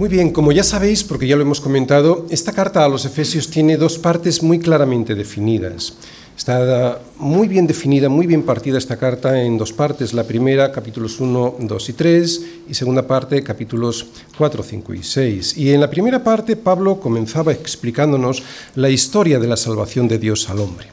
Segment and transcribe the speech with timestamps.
[0.00, 3.50] Muy bien, como ya sabéis, porque ya lo hemos comentado, esta carta a los Efesios
[3.50, 5.92] tiene dos partes muy claramente definidas.
[6.34, 10.14] Está muy bien definida, muy bien partida esta carta en dos partes.
[10.14, 14.06] La primera, capítulos 1, 2 y 3, y segunda parte, capítulos
[14.38, 15.58] 4, 5 y 6.
[15.58, 18.42] Y en la primera parte, Pablo comenzaba explicándonos
[18.76, 20.86] la historia de la salvación de Dios al hombre.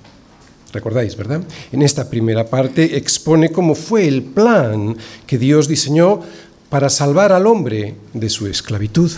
[0.73, 1.41] Recordáis, ¿verdad?
[1.71, 6.19] En esta primera parte expone cómo fue el plan que Dios diseñó
[6.69, 9.11] para salvar al hombre de su esclavitud.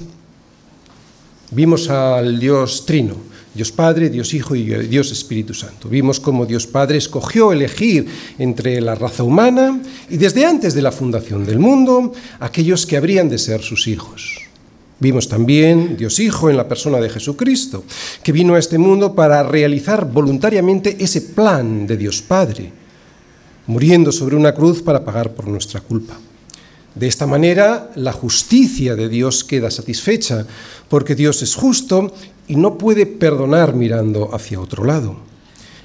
[1.51, 3.15] Vimos al Dios Trino,
[3.53, 5.89] Dios Padre, Dios Hijo y Dios Espíritu Santo.
[5.89, 10.91] Vimos cómo Dios Padre escogió elegir entre la raza humana y desde antes de la
[10.91, 14.41] fundación del mundo aquellos que habrían de ser sus hijos.
[14.99, 17.85] Vimos también Dios Hijo en la persona de Jesucristo,
[18.21, 22.71] que vino a este mundo para realizar voluntariamente ese plan de Dios Padre,
[23.65, 26.19] muriendo sobre una cruz para pagar por nuestra culpa.
[26.99, 30.45] De esta manera, la justicia de Dios queda satisfecha,
[30.89, 32.13] porque Dios es justo
[32.45, 35.15] y no puede perdonar mirando hacia otro lado.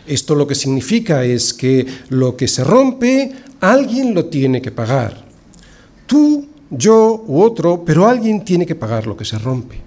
[0.08, 5.24] Esto lo que significa es que lo que se rompe, alguien lo tiene que pagar.
[6.06, 9.80] Tú, yo u otro, pero alguien tiene que pagar lo que se rompe.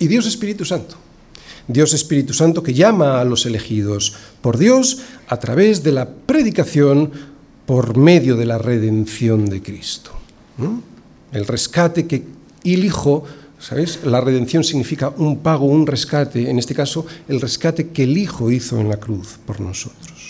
[0.00, 0.96] Y Dios Espíritu Santo.
[1.68, 7.31] Dios Espíritu Santo que llama a los elegidos por Dios a través de la predicación
[7.66, 10.12] por medio de la redención de Cristo.
[11.32, 12.24] El rescate que
[12.64, 13.24] el Hijo,
[13.58, 14.00] ¿sabéis?
[14.04, 18.50] La redención significa un pago, un rescate, en este caso el rescate que el Hijo
[18.50, 20.21] hizo en la cruz por nosotros.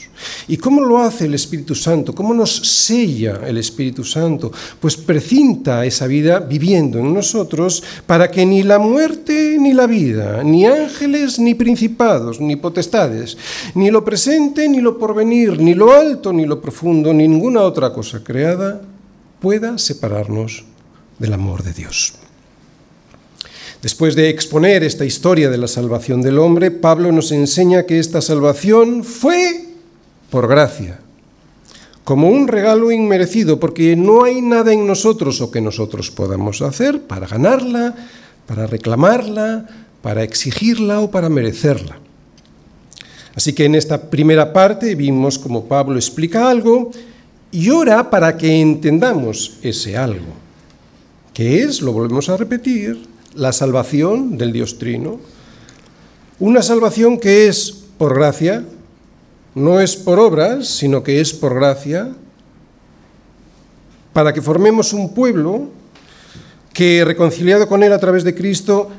[0.48, 2.14] ¿Y cómo lo hace el Espíritu Santo?
[2.14, 4.50] ¿Cómo nos sella el Espíritu Santo?
[4.80, 10.42] Pues precinta esa vida viviendo en nosotros para que ni la muerte ni la vida,
[10.42, 13.36] ni ángeles ni principados, ni potestades,
[13.74, 17.92] ni lo presente ni lo porvenir, ni lo alto ni lo profundo, ni ninguna otra
[17.92, 18.82] cosa creada
[19.40, 20.64] pueda separarnos
[21.18, 22.14] del amor de Dios.
[23.82, 28.20] Después de exponer esta historia de la salvación del hombre, Pablo nos enseña que esta
[28.20, 29.61] salvación fue
[30.32, 30.98] por gracia,
[32.04, 37.02] como un regalo inmerecido, porque no hay nada en nosotros o que nosotros podamos hacer
[37.02, 37.94] para ganarla,
[38.46, 39.68] para reclamarla,
[40.00, 41.98] para exigirla o para merecerla.
[43.34, 46.90] Así que en esta primera parte vimos como Pablo explica algo
[47.50, 50.32] y ora para que entendamos ese algo,
[51.34, 53.02] que es, lo volvemos a repetir,
[53.34, 55.20] la salvación del Dios Trino,
[56.40, 58.64] una salvación que es por gracia,
[59.54, 62.12] no es por obras, sino que es por gracia,
[64.12, 65.68] para que formemos un pueblo
[66.72, 68.90] que, reconciliado con Él a través de Cristo,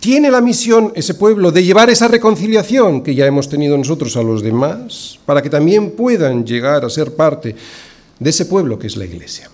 [0.00, 4.22] tiene la misión, ese pueblo, de llevar esa reconciliación que ya hemos tenido nosotros a
[4.22, 7.56] los demás, para que también puedan llegar a ser parte
[8.18, 9.48] de ese pueblo que es la Iglesia.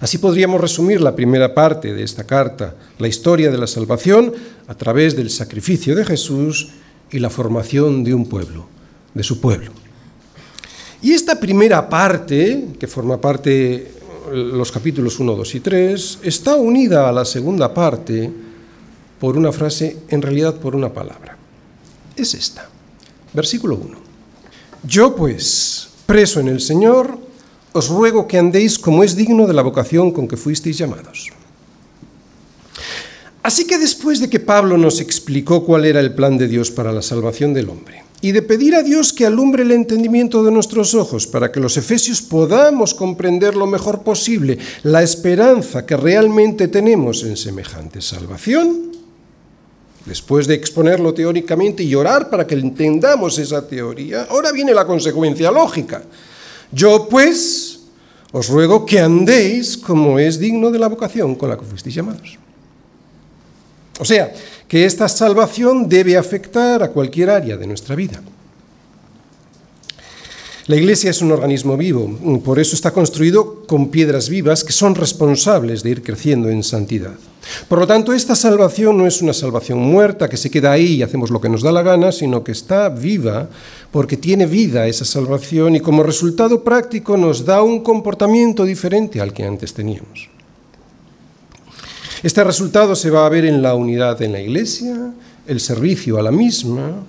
[0.00, 4.32] Así podríamos resumir la primera parte de esta carta, la historia de la salvación
[4.66, 6.68] a través del sacrificio de Jesús
[7.10, 8.75] y la formación de un pueblo
[9.16, 9.72] de su pueblo.
[11.00, 13.92] Y esta primera parte, que forma parte
[14.32, 18.30] los capítulos 1, 2 y 3, está unida a la segunda parte
[19.18, 21.38] por una frase, en realidad por una palabra.
[22.14, 22.68] Es esta,
[23.32, 23.98] versículo 1.
[24.84, 27.18] Yo pues, preso en el Señor,
[27.72, 31.30] os ruego que andéis como es digno de la vocación con que fuisteis llamados.
[33.42, 36.92] Así que después de que Pablo nos explicó cuál era el plan de Dios para
[36.92, 40.94] la salvación del hombre, y de pedir a Dios que alumbre el entendimiento de nuestros
[40.94, 47.22] ojos para que los efesios podamos comprender lo mejor posible la esperanza que realmente tenemos
[47.24, 48.92] en semejante salvación.
[50.06, 55.50] Después de exponerlo teóricamente y orar para que entendamos esa teoría, ahora viene la consecuencia
[55.50, 56.02] lógica.
[56.70, 57.80] Yo pues
[58.32, 62.38] os ruego que andéis como es digno de la vocación con la que fuisteis llamados.
[63.98, 64.32] O sea,
[64.68, 68.22] que esta salvación debe afectar a cualquier área de nuestra vida.
[70.66, 72.10] La Iglesia es un organismo vivo,
[72.44, 77.14] por eso está construido con piedras vivas que son responsables de ir creciendo en santidad.
[77.68, 81.02] Por lo tanto, esta salvación no es una salvación muerta que se queda ahí y
[81.02, 83.48] hacemos lo que nos da la gana, sino que está viva
[83.92, 89.32] porque tiene vida esa salvación y como resultado práctico nos da un comportamiento diferente al
[89.32, 90.35] que antes teníamos.
[92.26, 95.12] Este resultado se va a ver en la unidad en la iglesia,
[95.46, 97.04] el servicio a la misma,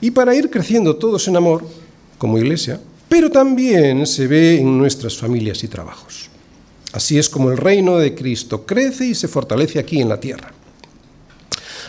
[0.00, 1.62] y para ir creciendo todos en amor,
[2.16, 6.30] como iglesia, pero también se ve en nuestras familias y trabajos.
[6.94, 10.54] Así es como el reino de Cristo crece y se fortalece aquí en la tierra.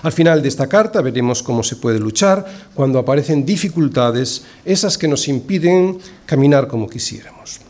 [0.02, 5.08] Al final de esta carta veremos cómo se puede luchar cuando aparecen dificultades, esas que
[5.08, 7.62] nos impiden caminar como quisiéramos.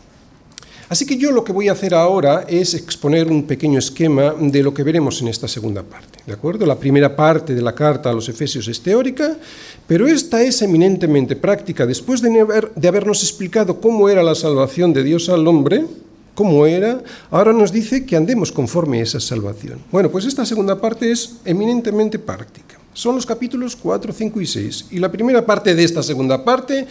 [0.92, 4.62] Así que yo lo que voy a hacer ahora es exponer un pequeño esquema de
[4.62, 6.18] lo que veremos en esta segunda parte.
[6.26, 6.66] ¿De acuerdo?
[6.66, 9.38] La primera parte de la carta a los Efesios es teórica,
[9.86, 11.86] pero esta es eminentemente práctica.
[11.86, 15.86] Después de, haber, de habernos explicado cómo era la salvación de Dios al hombre,
[16.34, 19.78] cómo era, ahora nos dice que andemos conforme a esa salvación.
[19.90, 22.78] Bueno, pues esta segunda parte es eminentemente práctica.
[22.92, 24.86] Son los capítulos 4, 5 y 6.
[24.90, 26.86] Y la primera parte de esta segunda parte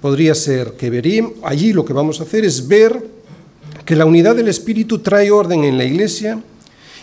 [0.00, 3.17] podría ser que veríamos, allí lo que vamos a hacer es ver
[3.88, 6.42] que la unidad del Espíritu trae orden en la Iglesia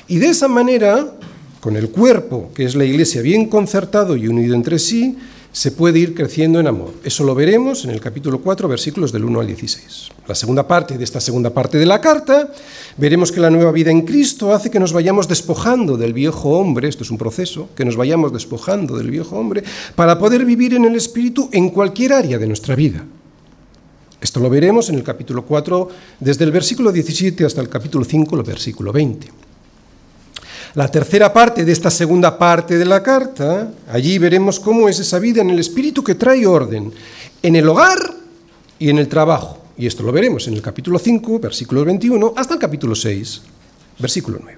[0.07, 1.13] y de esa manera,
[1.59, 5.17] con el cuerpo, que es la Iglesia, bien concertado y unido entre sí,
[5.51, 6.93] se puede ir creciendo en amor.
[7.03, 10.09] Eso lo veremos en el capítulo 4, versículos del 1 al 16.
[10.27, 12.51] La segunda parte de esta segunda parte de la carta,
[12.97, 16.87] veremos que la nueva vida en Cristo hace que nos vayamos despojando del viejo hombre,
[16.87, 19.63] esto es un proceso, que nos vayamos despojando del viejo hombre,
[19.95, 23.07] para poder vivir en el Espíritu en cualquier área de nuestra vida.
[24.25, 25.87] Esto lo veremos en el capítulo 4,
[26.19, 29.27] desde el versículo 17 hasta el capítulo 5, el versículo 20.
[30.73, 35.19] La tercera parte de esta segunda parte de la carta, allí veremos cómo es esa
[35.19, 36.91] vida en el espíritu que trae orden
[37.43, 37.99] en el hogar
[38.79, 39.59] y en el trabajo.
[39.77, 43.43] Y esto lo veremos en el capítulo 5, versículo 21, hasta el capítulo 6,
[43.99, 44.57] versículo 9.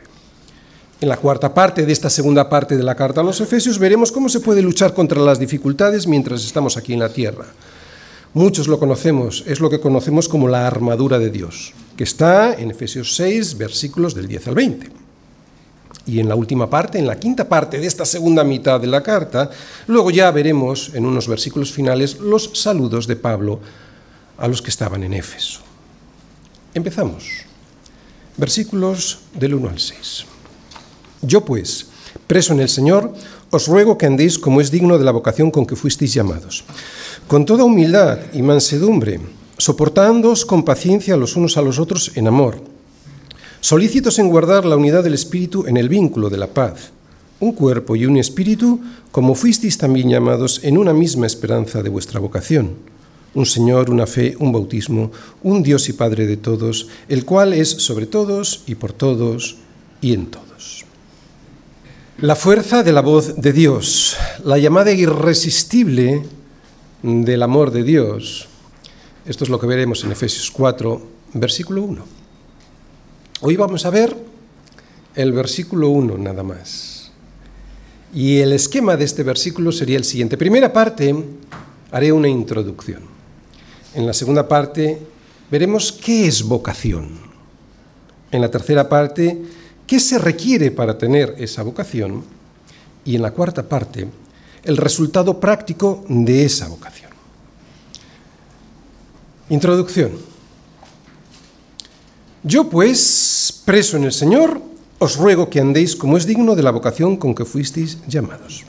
[1.01, 4.13] En la cuarta parte de esta segunda parte de la carta a los Efesios veremos
[4.13, 7.47] cómo se puede luchar contra las dificultades mientras estamos aquí en la tierra.
[8.37, 12.69] Muchos lo conocemos, es lo que conocemos como la armadura de Dios, que está en
[12.69, 14.91] Efesios 6, versículos del 10 al 20.
[16.05, 19.01] Y en la última parte, en la quinta parte de esta segunda mitad de la
[19.01, 19.49] carta,
[19.87, 23.59] luego ya veremos en unos versículos finales los saludos de Pablo
[24.37, 25.61] a los que estaban en Éfeso.
[26.75, 27.23] Empezamos.
[28.37, 30.25] Versículos del 1 al 6.
[31.23, 31.87] Yo pues,
[32.27, 33.15] preso en el Señor,
[33.49, 36.63] os ruego que andéis como es digno de la vocación con que fuisteis llamados.
[37.27, 39.19] Con toda humildad y mansedumbre,
[39.57, 42.61] soportándoos con paciencia los unos a los otros en amor,
[43.59, 46.91] solícitos en guardar la unidad del Espíritu en el vínculo de la paz,
[47.39, 48.79] un cuerpo y un espíritu,
[49.11, 52.75] como fuisteis también llamados en una misma esperanza de vuestra vocación,
[53.35, 55.11] un Señor, una fe, un bautismo,
[55.43, 59.57] un Dios y Padre de todos, el cual es sobre todos y por todos
[60.01, 60.46] y en todos.
[62.19, 66.23] La fuerza de la voz de Dios, la llamada irresistible
[67.03, 68.47] del amor de Dios.
[69.27, 70.99] Esto es lo que veremos en Efesios 4,
[71.33, 72.03] versículo 1.
[73.41, 74.17] Hoy vamos a ver
[75.13, 77.11] el versículo 1 nada más.
[78.11, 80.37] Y el esquema de este versículo sería el siguiente.
[80.37, 81.15] Primera parte,
[81.91, 83.01] haré una introducción.
[83.93, 84.99] En la segunda parte,
[85.51, 87.09] veremos qué es vocación.
[88.31, 89.39] En la tercera parte,
[89.87, 92.23] qué se requiere para tener esa vocación.
[93.05, 94.07] Y en la cuarta parte,
[94.63, 97.09] el resultado práctico de esa vocación.
[99.49, 100.11] Introducción.
[102.43, 104.61] Yo pues, preso en el Señor,
[104.99, 108.65] os ruego que andéis como es digno de la vocación con que fuisteis llamados.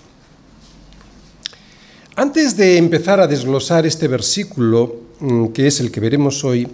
[2.14, 6.66] Antes de empezar a desglosar este versículo, mm, que es el que veremos hoy,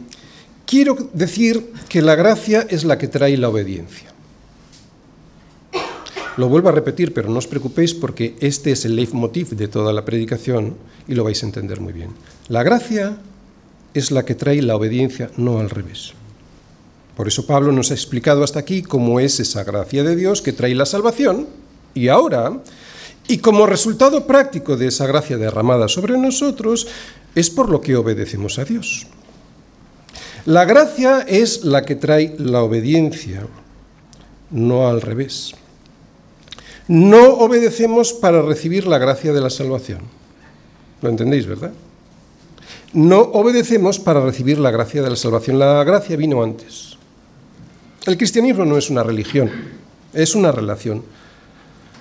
[0.67, 4.14] quiero decir que la gracia es la que trae la obediencia.
[6.37, 9.93] Lo vuelvo a repetir, pero no os preocupéis porque este es el leitmotiv de toda
[9.93, 10.75] la predicación
[11.07, 12.11] y lo vais a entender muy bien.
[12.49, 13.19] La gracia
[13.95, 16.13] es la que trae la obediencia, no al revés.
[17.17, 20.53] Por eso Pablo nos ha explicado hasta aquí cómo es esa gracia de Dios que
[20.53, 21.47] trae la salvación
[21.95, 22.61] y ahora,
[23.29, 26.89] y como resultado práctico de esa gracia derramada sobre nosotros,
[27.37, 29.07] es por lo que obedecemos a Dios.
[30.45, 33.47] La gracia es la que trae la obediencia,
[34.51, 35.55] no al revés.
[36.89, 40.01] No obedecemos para recibir la gracia de la salvación.
[41.01, 41.73] ¿Lo entendéis, verdad?
[42.93, 45.59] No obedecemos para recibir la gracia de la salvación.
[45.59, 46.97] La gracia vino antes.
[48.07, 49.51] El cristianismo no es una religión,
[50.13, 51.03] es una relación.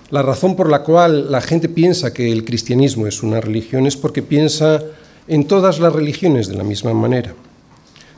[0.09, 3.95] La razón por la cual la gente piensa que el cristianismo es una religión es
[3.95, 4.83] porque piensa
[5.27, 7.33] en todas las religiones de la misma manera.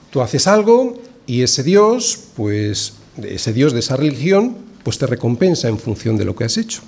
[0.09, 2.93] Tú haces algo y ese Dios, pues
[3.23, 6.83] ese Dios de esa religión, pues te recompensa en función de lo que has hecho.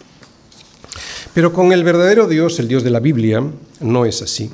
[1.34, 3.44] Pero con el verdadero Dios, el Dios de la Biblia,
[3.82, 4.52] no es así.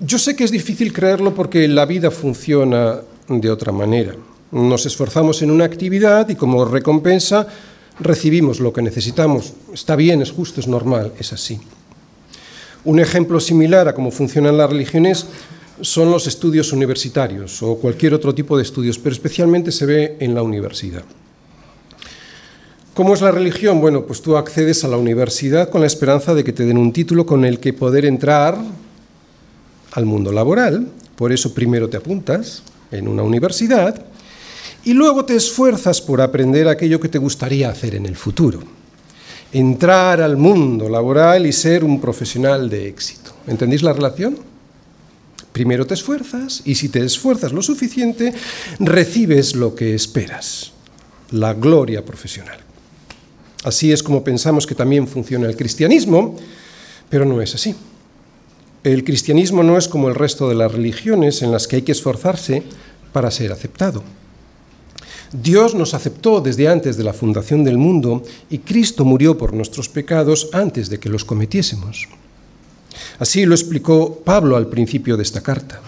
[0.00, 4.14] Yo sé que es difícil creerlo porque la vida funciona de otra manera.
[4.52, 7.48] Nos esforzamos en una actividad y como recompensa
[7.98, 9.54] recibimos lo que necesitamos.
[9.74, 11.58] Está bien, es justo, es normal, es así.
[12.84, 15.26] Un ejemplo similar a cómo funcionan las religiones
[15.80, 20.36] son los estudios universitarios o cualquier otro tipo de estudios, pero especialmente se ve en
[20.36, 21.02] la universidad.
[22.94, 23.80] ¿Cómo es la religión?
[23.80, 26.92] Bueno, pues tú accedes a la universidad con la esperanza de que te den un
[26.92, 28.58] título con el que poder entrar
[29.92, 30.88] al mundo laboral.
[31.16, 34.04] Por eso primero te apuntas en una universidad
[34.84, 38.60] y luego te esfuerzas por aprender aquello que te gustaría hacer en el futuro.
[39.54, 43.30] Entrar al mundo laboral y ser un profesional de éxito.
[43.46, 44.38] ¿Entendéis la relación?
[45.54, 48.34] Primero te esfuerzas y si te esfuerzas lo suficiente,
[48.80, 50.72] recibes lo que esperas,
[51.30, 52.58] la gloria profesional.
[53.64, 56.36] Así es como pensamos que también funciona el cristianismo,
[57.08, 57.74] pero no es así.
[58.82, 61.92] El cristianismo no es como el resto de las religiones en las que hay que
[61.92, 62.64] esforzarse
[63.12, 64.02] para ser aceptado.
[65.32, 69.88] Dios nos aceptó desde antes de la fundación del mundo y Cristo murió por nuestros
[69.88, 72.08] pecados antes de que los cometiésemos.
[73.18, 75.80] Así lo explicó Pablo al principio de esta carta.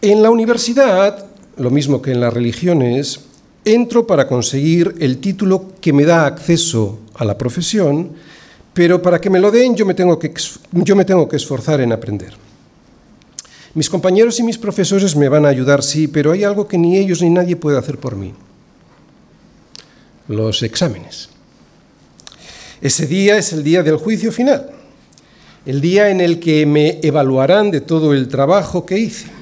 [0.00, 1.26] En la universidad,
[1.58, 3.20] lo mismo que en las religiones,
[3.72, 8.10] entro para conseguir el título que me da acceso a la profesión,
[8.74, 10.32] pero para que me lo den yo me tengo que,
[10.72, 12.34] yo me tengo que esforzar en aprender.
[13.74, 16.96] Mis compañeros y mis profesores me van a ayudar, sí, pero hay algo que ni
[16.96, 18.34] ellos ni nadie puede hacer por mí.
[20.26, 21.28] Los exámenes.
[22.80, 24.70] Ese día es el día del juicio final,
[25.66, 29.39] el día en el que me evaluarán de todo el trabajo que hice.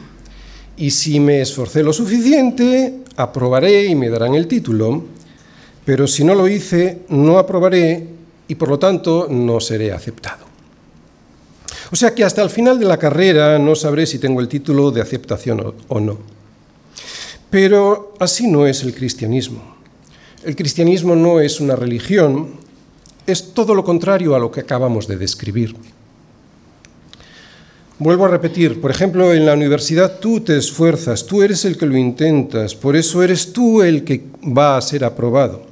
[0.78, 5.04] Y si me esforcé lo suficiente, aprobaré y me darán el título,
[5.84, 8.06] pero si no lo hice, no aprobaré
[8.46, 10.46] y por lo tanto no seré aceptado.
[11.90, 14.90] O sea que hasta el final de la carrera no sabré si tengo el título
[14.90, 16.18] de aceptación o no.
[17.50, 19.76] Pero así no es el cristianismo.
[20.44, 22.50] El cristianismo no es una religión,
[23.26, 25.74] es todo lo contrario a lo que acabamos de describir.
[28.00, 31.86] Vuelvo a repetir, por ejemplo, en la universidad tú te esfuerzas, tú eres el que
[31.86, 34.24] lo intentas, por eso eres tú el que
[34.56, 35.62] va a ser aprobado.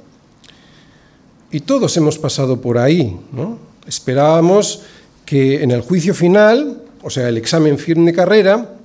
[1.49, 3.57] Y todos hemos pasado por ahí, ¿no?
[3.87, 4.81] Esperábamos
[5.25, 8.75] que en el juicio final, o sea, el examen firme de carrera,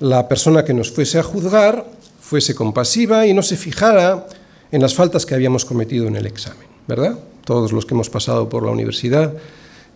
[0.00, 1.86] la persona que nos fuese a juzgar
[2.20, 4.26] fuese compasiva y no se fijara
[4.70, 7.18] en las faltas que habíamos cometido en el examen, ¿verdad?
[7.46, 9.32] Todos los que hemos pasado por la universidad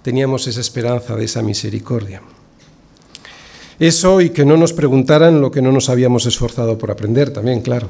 [0.00, 2.22] teníamos esa esperanza de esa misericordia.
[3.78, 7.60] Eso y que no nos preguntaran lo que no nos habíamos esforzado por aprender también,
[7.60, 7.88] claro.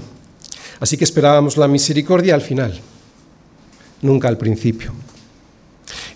[0.81, 2.81] Así que esperábamos la misericordia al final,
[4.03, 4.93] nunca al principio.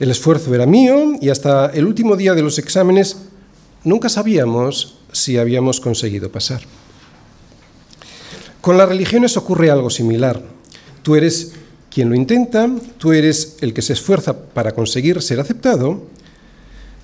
[0.01, 3.19] El esfuerzo era mío y hasta el último día de los exámenes
[3.85, 6.63] nunca sabíamos si habíamos conseguido pasar.
[8.61, 10.43] Con las religiones ocurre algo similar.
[11.03, 11.53] Tú eres
[11.91, 16.03] quien lo intenta, tú eres el que se esfuerza para conseguir ser aceptado,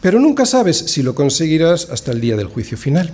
[0.05, 3.11] pero nunca sabes si lo conseguirás hasta el día del juicio final.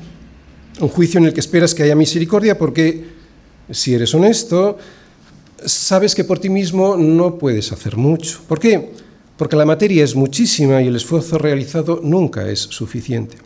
[0.81, 3.05] Un juicio en el que esperas que haya misericordia porque,
[3.71, 4.77] si eres honesto,
[5.65, 8.41] sabes que por ti mismo no puedes hacer mucho.
[8.49, 8.91] ¿Por qué?
[9.37, 13.39] porque la materia es muchísima y el esfuerzo realizado nunca es suficiente.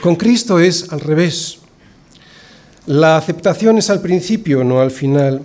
[0.00, 1.58] Con Cristo es al revés.
[2.86, 5.42] La aceptación es al principio, no al final,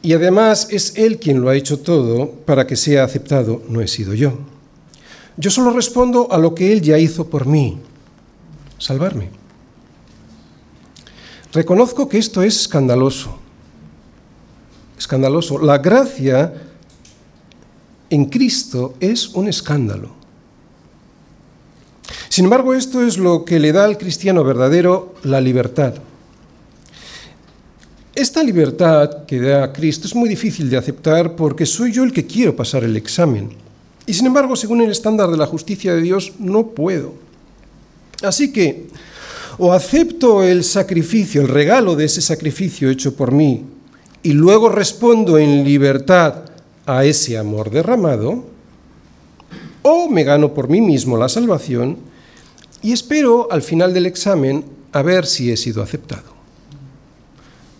[0.00, 3.88] y además es Él quien lo ha hecho todo para que sea aceptado, no he
[3.88, 4.49] sido yo.
[5.40, 7.78] Yo solo respondo a lo que Él ya hizo por mí,
[8.76, 9.30] salvarme.
[11.50, 13.38] Reconozco que esto es escandaloso.
[14.98, 15.58] Escandaloso.
[15.58, 16.52] La gracia
[18.10, 20.10] en Cristo es un escándalo.
[22.28, 25.94] Sin embargo, esto es lo que le da al cristiano verdadero la libertad.
[28.14, 32.26] Esta libertad que da Cristo es muy difícil de aceptar porque soy yo el que
[32.26, 33.69] quiero pasar el examen.
[34.10, 37.14] Y sin embargo, según el estándar de la justicia de Dios, no puedo.
[38.24, 38.88] Así que,
[39.56, 43.64] o acepto el sacrificio, el regalo de ese sacrificio hecho por mí,
[44.24, 46.42] y luego respondo en libertad
[46.86, 48.46] a ese amor derramado,
[49.82, 51.96] o me gano por mí mismo la salvación
[52.82, 56.34] y espero al final del examen a ver si he sido aceptado.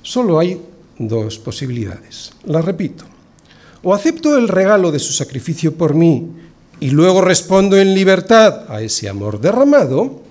[0.02, 0.62] Solo hay
[0.96, 2.30] dos posibilidades.
[2.44, 3.09] Las repito.
[3.82, 6.28] O acepto el regalo de su sacrificio por mí
[6.80, 10.22] y luego respondo en libertad a ese amor derramado,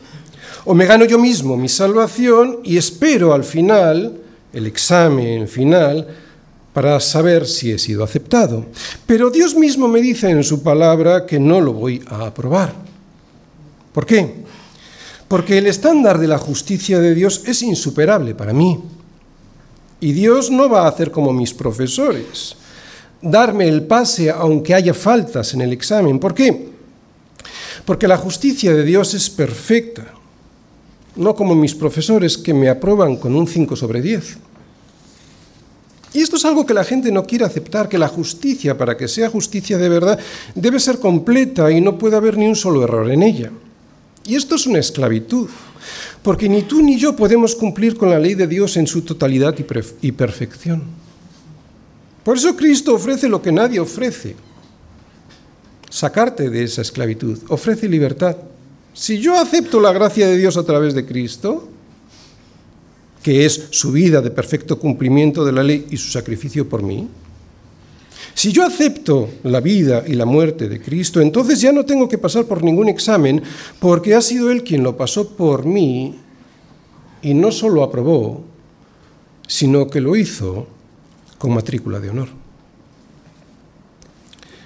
[0.66, 4.20] o me gano yo mismo mi salvación y espero al final,
[4.54, 6.08] el examen final,
[6.74, 8.66] para saber si he sido aceptado.
[9.06, 12.74] Pero Dios mismo me dice en su palabra que no lo voy a aprobar.
[13.94, 14.44] ¿Por qué?
[15.28, 18.80] Porque el estándar de la justicia de Dios es insuperable para mí.
[20.00, 22.56] Y Dios no va a hacer como mis profesores,
[23.22, 26.20] darme el pase aunque haya faltas en el examen.
[26.20, 26.70] ¿Por qué?
[27.86, 30.14] Porque la justicia de Dios es perfecta,
[31.16, 34.38] no como mis profesores que me aprueban con un 5 sobre 10.
[36.14, 39.08] Y esto es algo que la gente no quiere aceptar, que la justicia, para que
[39.08, 40.20] sea justicia de verdad,
[40.56, 43.52] debe ser completa y no puede haber ni un solo error en ella.
[44.26, 45.50] Y esto es una esclavitud,
[46.24, 49.56] porque ni tú ni yo podemos cumplir con la ley de Dios en su totalidad
[50.02, 50.84] y, perfección.
[52.24, 54.36] Por eso Cristo ofrece lo que nadie ofrece,
[55.90, 58.36] sacarte de esa esclavitud, ofrece libertad.
[58.94, 61.70] Si yo acepto la gracia de Dios a través de Cristo,
[63.24, 67.08] que es su vida de perfecto cumplimiento de la ley y su sacrificio por mí,
[68.34, 72.18] si yo acepto la vida y la muerte de Cristo, entonces ya no tengo que
[72.18, 73.42] pasar por ningún examen,
[73.80, 76.16] porque ha sido Él quien lo pasó por mí
[77.22, 78.44] y no solo aprobó,
[79.48, 80.68] sino que lo hizo
[81.40, 82.28] con matrícula de honor.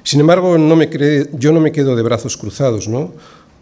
[0.04, 3.14] Sin embargo, yo no me quedo de brazos cruzados, ¿no?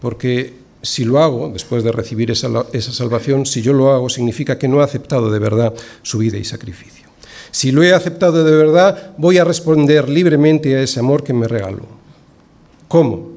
[0.01, 4.57] Porque si lo hago, después de recibir esa, esa salvación, si yo lo hago, significa
[4.57, 7.07] que no he aceptado de verdad su vida y sacrificio.
[7.51, 11.47] Si lo he aceptado de verdad, voy a responder libremente a ese amor que me
[11.47, 11.85] regaló.
[12.87, 13.31] ¿Cómo?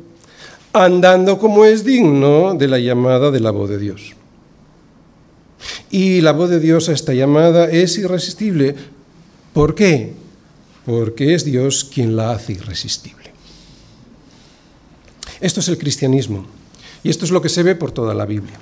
[0.72, 4.14] Andando como es digno de la llamada de la voz de Dios.
[5.90, 8.74] Y la voz de Dios a esta llamada es irresistible.
[9.54, 10.12] ¿Por qué?
[10.84, 13.32] Porque es Dios quien la hace irresistible.
[15.40, 16.44] Esto es el cristianismo.
[17.02, 18.58] Y esto es lo que se ve por toda la Biblia.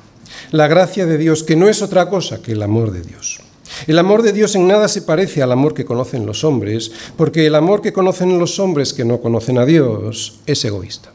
[0.50, 3.40] La gracia de Dios, que no es otra cosa que el amor de Dios.
[3.86, 7.46] El amor de Dios en nada se parece al amor que conocen los hombres, porque
[7.46, 11.12] el amor que conocen los hombres que no conocen a Dios es egoísta.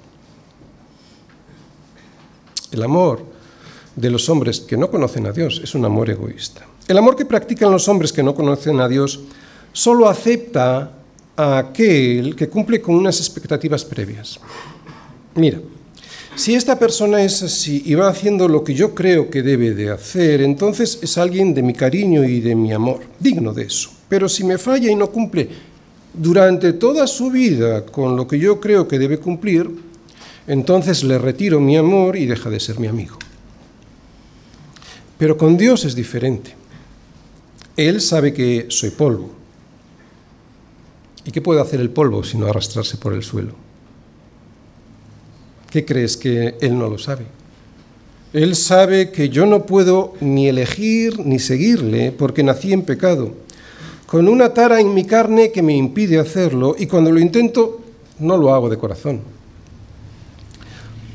[2.72, 3.24] El amor
[3.96, 6.66] de los hombres que no conocen a Dios es un amor egoísta.
[6.88, 9.20] El amor que practican los hombres que no conocen a Dios
[9.78, 10.92] solo acepta
[11.36, 14.40] a aquel que cumple con unas expectativas previas.
[15.36, 15.62] Mira,
[16.36, 19.92] si esta persona es así y va haciendo lo que yo creo que debe de
[19.92, 23.92] hacer, entonces es alguien de mi cariño y de mi amor, digno de eso.
[24.10, 25.48] Pero si me falla y no cumple
[26.12, 29.70] durante toda su vida con lo que yo creo que debe cumplir,
[30.48, 33.20] entonces le retiro mi amor y deja de ser mi amigo.
[35.20, 36.56] Pero con Dios es diferente.
[37.76, 39.38] Él sabe que soy polvo.
[41.28, 43.52] ¿Y qué puede hacer el polvo sino arrastrarse por el suelo?
[45.70, 47.26] ¿Qué crees que Él no lo sabe?
[48.32, 53.34] Él sabe que yo no puedo ni elegir ni seguirle porque nací en pecado,
[54.06, 57.82] con una tara en mi carne que me impide hacerlo y cuando lo intento
[58.20, 59.20] no lo hago de corazón.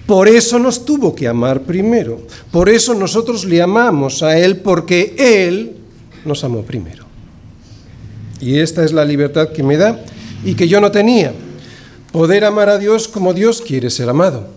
[0.06, 2.20] Por eso nos tuvo que amar primero,
[2.50, 5.78] por eso nosotros le amamos a Él porque Él
[6.26, 7.01] nos amó primero.
[8.42, 10.04] Y esta es la libertad que me da
[10.44, 11.32] y que yo no tenía.
[12.10, 14.48] Poder amar a Dios como Dios quiere ser amado.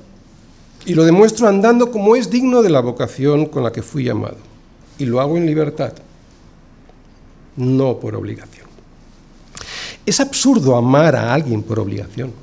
[0.88, 4.38] Y lo demuestro andando como es digno de la vocación con la que fui llamado.
[4.98, 5.94] Y lo hago en libertad,
[7.58, 8.66] no por obligación.
[10.04, 12.34] Es absurdo amar a alguien por obligación.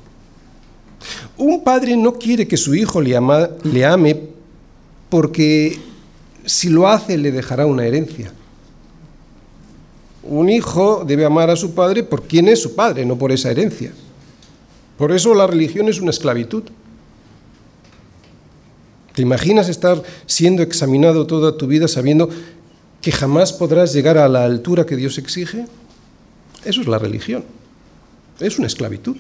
[1.37, 3.19] Un padre no quiere que su hijo le,
[3.65, 4.17] le ame
[5.09, 5.77] porque
[6.45, 8.33] si lo hace le dejará una herencia.
[10.23, 13.51] Un hijo debe amar a su padre por quien es su padre, no por esa
[13.51, 13.93] herencia.
[14.97, 16.63] Por eso la religión es una esclavitud.
[19.15, 22.31] ¿Te imaginas estar siendo examinado toda tu vida sabiendo
[23.01, 25.67] que jamás podrás llegar a la altura que Dios exige?
[26.65, 27.45] Eso es la religión.
[28.39, 29.17] Es una esclavitud.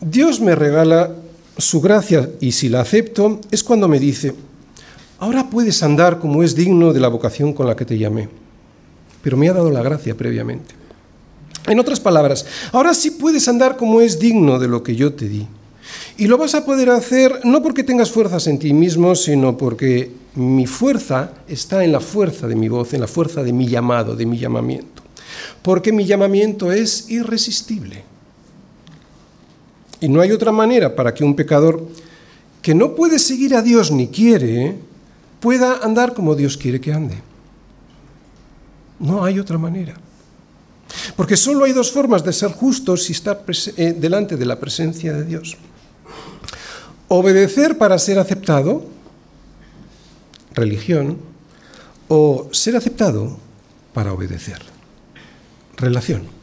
[0.00, 1.14] Dios me regala
[1.56, 4.34] su gracia y si la acepto es cuando me dice,
[5.18, 8.28] ahora puedes andar como es digno de la vocación con la que te llamé.
[9.24, 10.74] Pero me ha dado la gracia previamente.
[11.66, 15.28] En otras palabras, ahora sí puedes andar como es digno de lo que yo te
[15.28, 15.46] di.
[16.18, 20.12] Y lo vas a poder hacer no porque tengas fuerzas en ti mismo, sino porque
[20.34, 24.14] mi fuerza está en la fuerza de mi voz, en la fuerza de mi llamado,
[24.14, 25.02] de mi llamamiento.
[25.62, 28.04] Porque mi llamamiento es irresistible.
[30.00, 31.88] Y no hay otra manera para que un pecador
[32.60, 34.74] que no puede seguir a Dios ni quiere,
[35.40, 37.16] pueda andar como Dios quiere que ande.
[38.98, 39.94] No hay otra manera.
[41.16, 43.42] Porque solo hay dos formas de ser justos si está
[43.76, 45.56] eh, delante de la presencia de Dios.
[47.08, 48.86] Obedecer para ser aceptado,
[50.52, 51.18] religión,
[52.08, 53.38] o ser aceptado
[53.92, 54.60] para obedecer,
[55.76, 56.33] relación.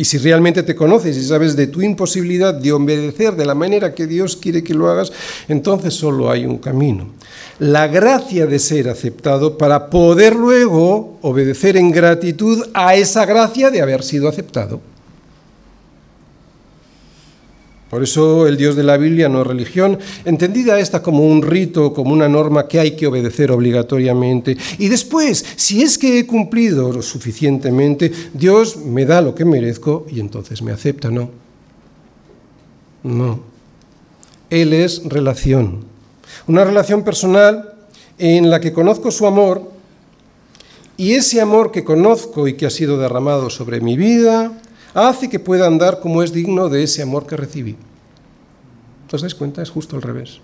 [0.00, 3.94] Y si realmente te conoces y sabes de tu imposibilidad de obedecer de la manera
[3.94, 5.12] que Dios quiere que lo hagas,
[5.46, 7.08] entonces solo hay un camino.
[7.58, 13.82] La gracia de ser aceptado para poder luego obedecer en gratitud a esa gracia de
[13.82, 14.80] haber sido aceptado.
[17.90, 21.92] Por eso el Dios de la Biblia no es religión, entendida esta como un rito,
[21.92, 24.56] como una norma que hay que obedecer obligatoriamente.
[24.78, 30.06] Y después, si es que he cumplido lo suficientemente, Dios me da lo que merezco
[30.08, 31.30] y entonces me acepta, ¿no?
[33.02, 33.40] No.
[34.50, 35.84] Él es relación.
[36.46, 37.74] Una relación personal
[38.18, 39.68] en la que conozco su amor
[40.96, 44.52] y ese amor que conozco y que ha sido derramado sobre mi vida
[44.94, 47.76] hace que pueda andar como es digno de ese amor que recibí.
[49.12, 49.62] ¿Os dais cuenta?
[49.62, 50.40] Es justo al revés.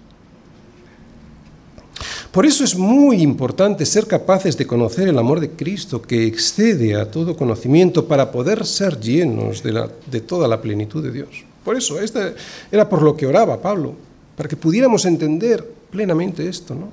[2.37, 6.95] Por eso es muy importante ser capaces de conocer el amor de Cristo que excede
[6.95, 11.45] a todo conocimiento para poder ser llenos de, toda la plenitud de Dios.
[11.65, 12.35] Por eso, este
[12.71, 13.95] era por lo que oraba Pablo,
[14.37, 16.91] para que pudiéramos entender plenamente esto, ¿no?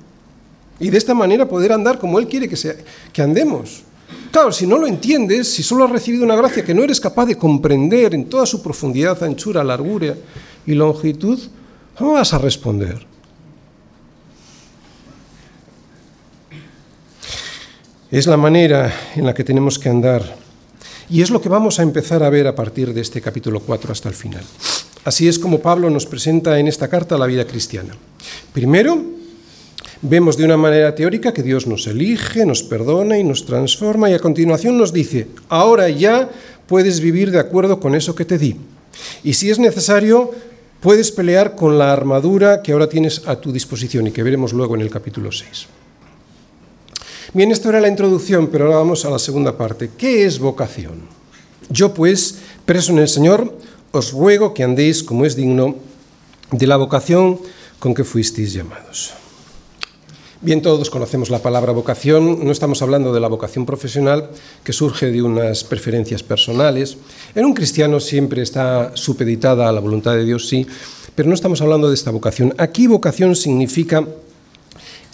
[0.80, 3.82] Y de esta manera poder andar como Él quiere que andemos.
[4.30, 7.26] Claro, si no lo entiendes, si solo has recibido una gracia que no eres capaz
[7.26, 10.14] de comprender en toda su profundidad, anchura, largura
[10.66, 11.38] y longitud,
[11.96, 13.06] ¿cómo vas a responder?
[18.10, 20.36] Es la manera en la que tenemos que andar.
[21.10, 23.92] Y es lo que vamos a empezar a ver a partir de este capítulo 4
[23.92, 24.44] hasta el final.
[25.04, 27.94] Así es como Pablo nos presenta en esta carta la vida cristiana.
[28.52, 29.00] Primero,
[30.02, 34.14] vemos de una manera teórica que Dios nos elige, nos perdona y nos transforma y
[34.14, 36.30] a continuación nos dice, ahora ya
[36.66, 38.56] puedes vivir de acuerdo con eso que te di.
[39.22, 40.30] Y si es necesario,
[40.80, 44.74] puedes pelear con la armadura que ahora tienes a tu disposición y que veremos luego
[44.74, 45.66] en el capítulo 6.
[47.32, 49.90] Bien, esto era la introducción, pero ahora vamos a la segunda parte.
[49.98, 51.02] ¿Qué es vocación?
[51.68, 53.58] Yo pues, preso en el Señor,
[53.90, 55.76] os ruego que andéis como es digno
[56.52, 57.40] de la vocación
[57.78, 59.14] con que fuisteis llamados.
[60.44, 64.28] Bien, todos conocemos la palabra vocación, no estamos hablando de la vocación profesional
[64.62, 66.98] que surge de unas preferencias personales.
[67.34, 70.66] En un cristiano siempre está supeditada a la voluntad de Dios, sí,
[71.14, 72.52] pero no estamos hablando de esta vocación.
[72.58, 74.06] Aquí vocación significa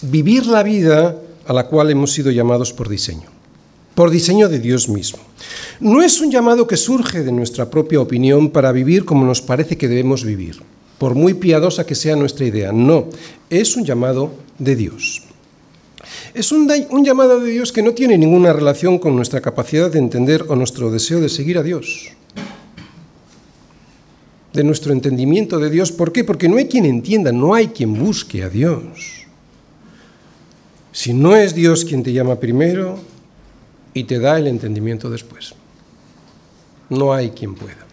[0.01, 1.15] vivir la vida
[1.47, 3.29] a la cual hemos sido llamados por diseño,
[3.95, 5.19] por diseño de Dios mismo.
[5.79, 9.77] No es un llamado que surge de nuestra propia opinión para vivir como nos parece
[9.77, 10.61] que debemos vivir,
[11.01, 13.07] por muy piadosa que sea nuestra idea, no,
[13.49, 15.23] es un llamado de Dios.
[16.35, 16.67] Es un,
[17.03, 20.91] llamado de Dios que no tiene ninguna relación con nuestra capacidad de entender o nuestro
[20.91, 22.09] deseo de seguir a Dios.
[24.53, 25.91] De nuestro entendimiento de Dios.
[25.91, 26.23] ¿Por qué?
[26.23, 29.25] Porque no hay quien entienda, no hay quien busque a Dios.
[30.91, 32.99] Si no es Dios quien te llama primero
[33.95, 35.55] y te da el entendimiento después.
[36.91, 37.87] No hay quien pueda.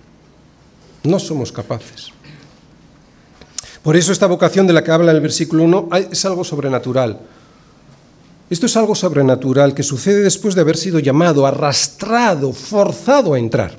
[1.04, 2.12] No somos capaces.
[3.88, 7.18] Por eso esta vocación de la que habla el versículo 1 es algo sobrenatural.
[8.50, 13.78] Esto es algo sobrenatural que sucede después de haber sido llamado, arrastrado, forzado a entrar.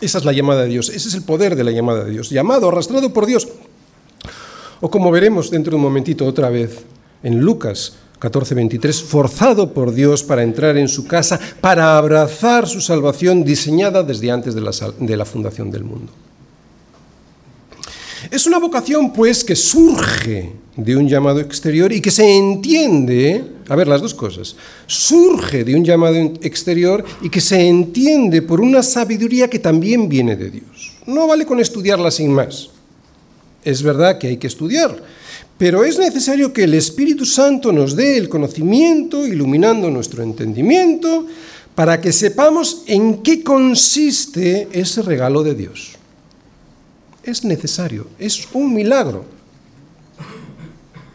[0.00, 2.30] Esa es la llamada de Dios, ese es el poder de la llamada de Dios.
[2.30, 3.48] Llamado, arrastrado por Dios,
[4.80, 6.84] o como veremos dentro de un momentito otra vez
[7.24, 13.42] en Lucas 14:23, forzado por Dios para entrar en su casa, para abrazar su salvación
[13.42, 16.12] diseñada desde antes de la, de la fundación del mundo.
[18.30, 23.74] Es una vocación, pues, que surge de un llamado exterior y que se entiende, a
[23.74, 24.54] ver, las dos cosas,
[24.86, 30.36] surge de un llamado exterior y que se entiende por una sabiduría que también viene
[30.36, 30.92] de Dios.
[31.06, 32.68] No vale con estudiarla sin más.
[33.64, 35.02] Es verdad que hay que estudiar,
[35.56, 41.26] pero es necesario que el Espíritu Santo nos dé el conocimiento, iluminando nuestro entendimiento,
[41.74, 45.97] para que sepamos en qué consiste ese regalo de Dios.
[47.28, 49.22] Es necesario, es un milagro.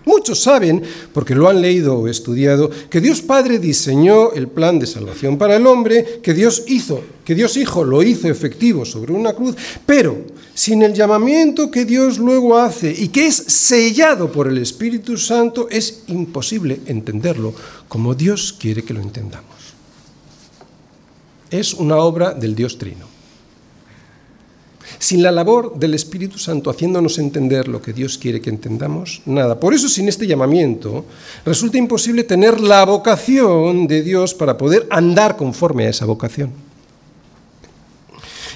[0.05, 4.85] Muchos saben, porque lo han leído o estudiado, que Dios Padre diseñó el plan de
[4.85, 9.33] salvación para el hombre, que Dios hizo, que Dios Hijo lo hizo efectivo sobre una
[9.33, 9.55] cruz,
[9.87, 10.21] pero
[10.53, 15.67] sin el llamamiento que Dios luego hace y que es sellado por el Espíritu Santo,
[15.71, 17.55] es imposible entenderlo
[17.87, 19.73] como Dios quiere que lo entendamos.
[21.49, 23.12] Es una obra del Dios Trino
[24.99, 29.59] sin la labor del Espíritu Santo haciéndonos entender lo que Dios quiere que entendamos, nada.
[29.59, 31.05] Por eso sin este llamamiento
[31.45, 36.51] resulta imposible tener la vocación de Dios para poder andar conforme a esa vocación.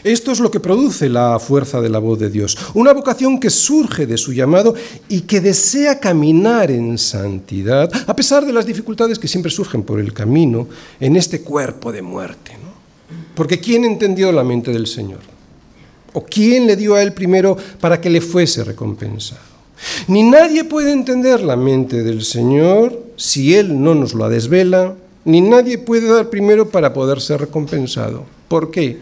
[0.03, 3.49] Esto es lo que produce la fuerza de la voz de Dios, una vocación que
[3.49, 4.75] surge de su llamado
[5.09, 9.99] y que desea caminar en santidad, a pesar de las dificultades que siempre surgen por
[9.99, 10.67] el camino
[10.99, 12.53] en este cuerpo de muerte.
[13.35, 15.36] Porque ¿quién entendió la mente del Señor?
[16.17, 19.39] ¿O quién le dio a él primero para que le fuese recompensado?
[20.07, 25.41] Ni nadie puede entender la mente del Señor si Él no nos la desvela, ni
[25.41, 28.25] nadie puede dar primero para poder ser recompensado.
[28.47, 28.97] ¿Por qué?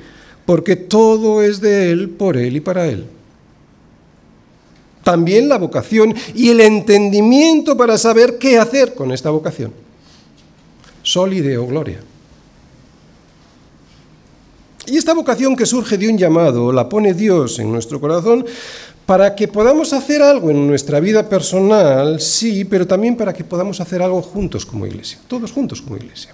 [0.45, 3.05] Porque todo es de Él, por Él y para Él.
[5.01, 9.71] También la vocación y el entendimiento para saber qué hacer con esta vocación.
[11.01, 12.01] Sol y Gloria.
[14.87, 18.45] Y esta vocación que surge de un llamado la pone Dios en nuestro corazón
[19.05, 23.79] para que podamos hacer algo en nuestra vida personal, sí, pero también para que podamos
[23.79, 26.33] hacer algo juntos como iglesia, todos juntos como iglesia.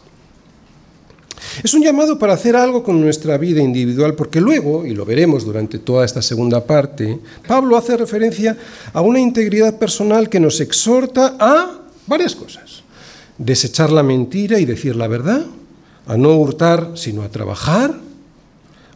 [1.64, 5.44] Es un llamado para hacer algo con nuestra vida individual, porque luego, y lo veremos
[5.44, 8.58] durante toda esta segunda parte, Pablo hace referencia
[8.94, 12.84] a una integridad personal que nos exhorta a varias cosas.
[13.38, 15.46] Desechar la mentira y decir la verdad,
[16.08, 17.96] a no hurtar, sino a trabajar,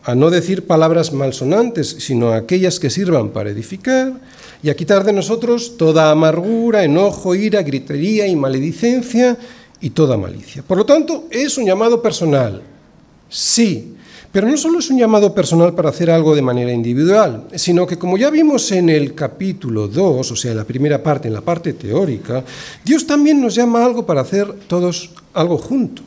[0.06, 4.14] a no decir palabras malsonantes, sino aquellas que sirvan para edificar,
[4.62, 9.38] y a quitar de nosotros toda amargura, enojo, ira, gritería y maledicencia
[9.82, 10.64] y toda malicia.
[10.64, 12.62] Por lo tanto, es un llamado personal,
[13.30, 13.96] sí,
[14.32, 17.98] pero no solo es un llamado personal para hacer algo de manera individual, sino que
[17.98, 21.42] como ya vimos en el capítulo 2, o sea, en la primera parte, en la
[21.42, 22.44] parte teórica,
[22.84, 26.06] Dios también nos llama a algo para hacer todos algo juntos,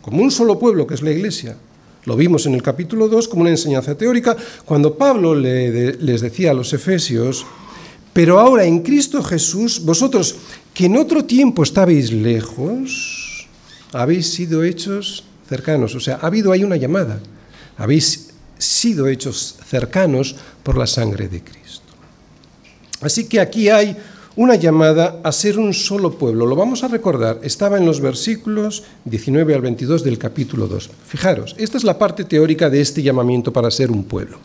[0.00, 1.56] como un solo pueblo que es la iglesia.
[2.06, 6.54] Lo vimos en el capítulo 2 como una enseñanza teórica, cuando Pablo les decía a
[6.54, 7.44] los efesios,
[8.12, 10.36] pero ahora en Cristo Jesús, vosotros
[10.72, 13.48] que en otro tiempo estabais lejos,
[13.92, 15.94] habéis sido hechos cercanos.
[15.94, 17.20] O sea, ha habido ahí una llamada.
[17.76, 21.92] Habéis sido hechos cercanos por la sangre de Cristo.
[23.00, 23.96] Así que aquí hay
[24.36, 26.46] una llamada a ser un solo pueblo.
[26.46, 30.90] Lo vamos a recordar, estaba en los versículos 19 al 22 del capítulo 2.
[31.06, 34.38] Fijaros, esta es la parte teórica de este llamamiento para ser un pueblo.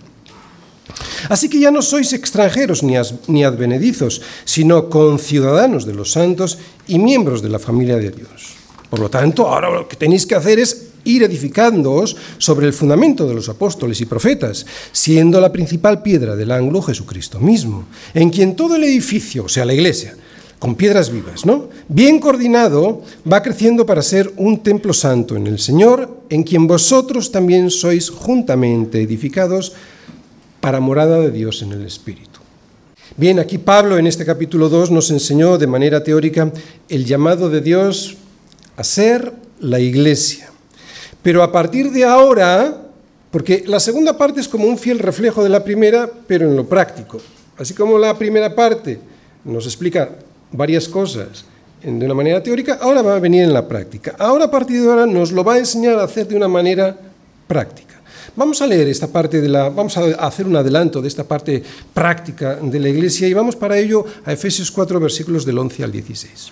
[1.29, 7.41] Así que ya no sois extranjeros ni advenedizos, sino conciudadanos de los santos y miembros
[7.41, 8.55] de la familia de Dios.
[8.89, 13.27] Por lo tanto, ahora lo que tenéis que hacer es ir edificándoos sobre el fundamento
[13.27, 18.55] de los apóstoles y profetas, siendo la principal piedra del ángulo Jesucristo mismo, en quien
[18.55, 20.15] todo el edificio, o sea, la iglesia,
[20.59, 21.69] con piedras vivas, ¿no?
[21.87, 27.31] Bien coordinado, va creciendo para ser un templo santo en el Señor, en quien vosotros
[27.31, 29.73] también sois juntamente edificados
[30.59, 32.39] para morada de Dios en el Espíritu.
[33.17, 36.51] Bien, aquí Pablo en este capítulo 2 nos enseñó de manera teórica
[36.87, 38.17] el llamado de Dios
[38.77, 40.51] a ser la iglesia.
[41.21, 42.75] Pero a partir de ahora,
[43.29, 46.67] porque la segunda parte es como un fiel reflejo de la primera, pero en lo
[46.67, 47.19] práctico.
[47.57, 48.99] Así como la primera parte
[49.45, 50.09] nos explica
[50.51, 51.45] varias cosas
[51.83, 54.15] de una manera teórica, ahora va a venir en la práctica.
[54.19, 56.95] Ahora a partir de ahora nos lo va a enseñar a hacer de una manera
[57.47, 58.01] práctica.
[58.35, 61.61] Vamos a leer esta parte de la, vamos a hacer un adelanto de esta parte
[61.93, 65.91] práctica de la Iglesia y vamos para ello a Efesios 4 versículos del 11 al
[65.91, 66.51] 16.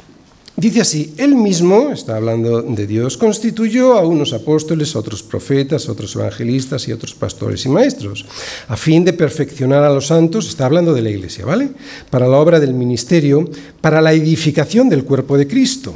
[0.59, 5.87] Dice así, él mismo, está hablando de Dios, constituyó a unos apóstoles, a otros profetas,
[5.87, 8.25] a otros evangelistas y a otros pastores y maestros,
[8.67, 11.69] a fin de perfeccionar a los santos, está hablando de la iglesia, ¿vale?
[12.09, 15.95] Para la obra del ministerio, para la edificación del cuerpo de Cristo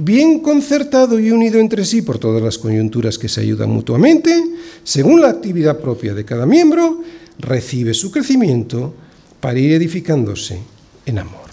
[0.00, 4.42] bien concertado y unido entre sí por todas las coyunturas que se ayudan mutuamente,
[4.82, 7.02] según la actividad propia de cada miembro,
[7.38, 8.94] recibe su crecimiento
[9.40, 10.60] para ir edificándose
[11.06, 11.49] en amor.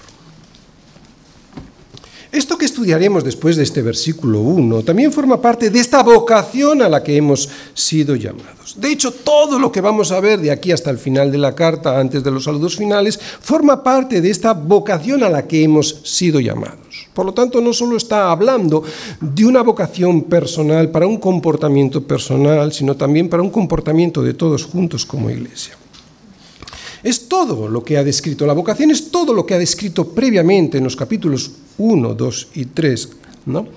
[2.31, 6.89] Esto que estudiaremos después de este versículo 1 también forma parte de esta vocación a
[6.89, 8.75] la que hemos sido llamados.
[8.77, 11.55] De hecho, todo lo que vamos a ver de aquí hasta el final de la
[11.55, 16.01] carta, antes de los saludos finales, forma parte de esta vocación a la que hemos
[16.03, 17.07] sido llamados.
[17.13, 18.83] Por lo tanto, no solo está hablando
[19.21, 24.65] de una vocación personal para un comportamiento personal, sino también para un comportamiento de todos
[24.65, 25.77] juntos como iglesia.
[27.03, 28.45] Es todo lo que ha descrito.
[28.45, 32.65] La vocación es todo lo que ha descrito previamente en los capítulos 1, 2 y
[32.65, 33.09] 3.
[33.47, 33.67] ¿no?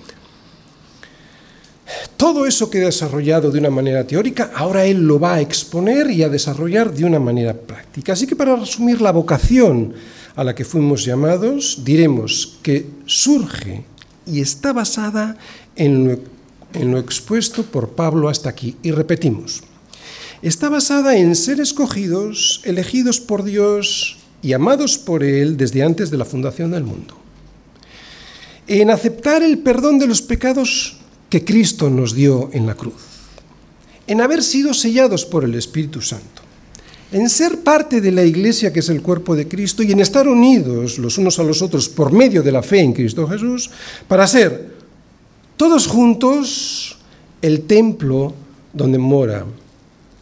[2.15, 6.11] Todo eso que ha desarrollado de una manera teórica, ahora él lo va a exponer
[6.11, 8.13] y a desarrollar de una manera práctica.
[8.13, 9.93] Así que para resumir la vocación
[10.35, 13.83] a la que fuimos llamados, diremos que surge
[14.25, 15.37] y está basada
[15.75, 16.19] en lo,
[16.73, 18.77] en lo expuesto por Pablo hasta aquí.
[18.83, 19.63] Y repetimos,
[20.41, 26.17] está basada en ser escogidos, elegidos por Dios y amados por Él desde antes de
[26.17, 27.20] la fundación del mundo.
[28.71, 30.95] En aceptar el perdón de los pecados
[31.29, 33.03] que Cristo nos dio en la cruz.
[34.07, 36.41] En haber sido sellados por el Espíritu Santo.
[37.11, 40.25] En ser parte de la iglesia que es el cuerpo de Cristo y en estar
[40.25, 43.69] unidos los unos a los otros por medio de la fe en Cristo Jesús
[44.07, 44.73] para ser
[45.57, 46.97] todos juntos
[47.41, 48.33] el templo
[48.71, 49.45] donde mora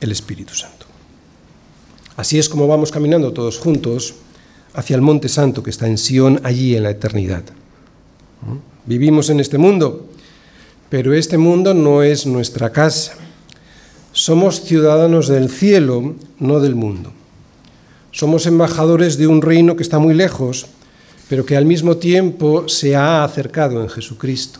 [0.02, 0.88] el Espíritu Santo.
[2.18, 4.16] Así es como vamos caminando todos juntos
[4.74, 7.44] hacia el Monte Santo que está en Sión, allí en la eternidad.
[8.86, 10.08] Vivimos en este mundo,
[10.90, 13.14] pero este mundo no es nuestra casa.
[14.12, 17.12] Somos ciudadanos del cielo, no del mundo.
[18.12, 20.68] Somos embajadores de un reino que está muy lejos,
[21.30, 24.60] pero que al mismo tiempo se ha acercado en Jesucristo.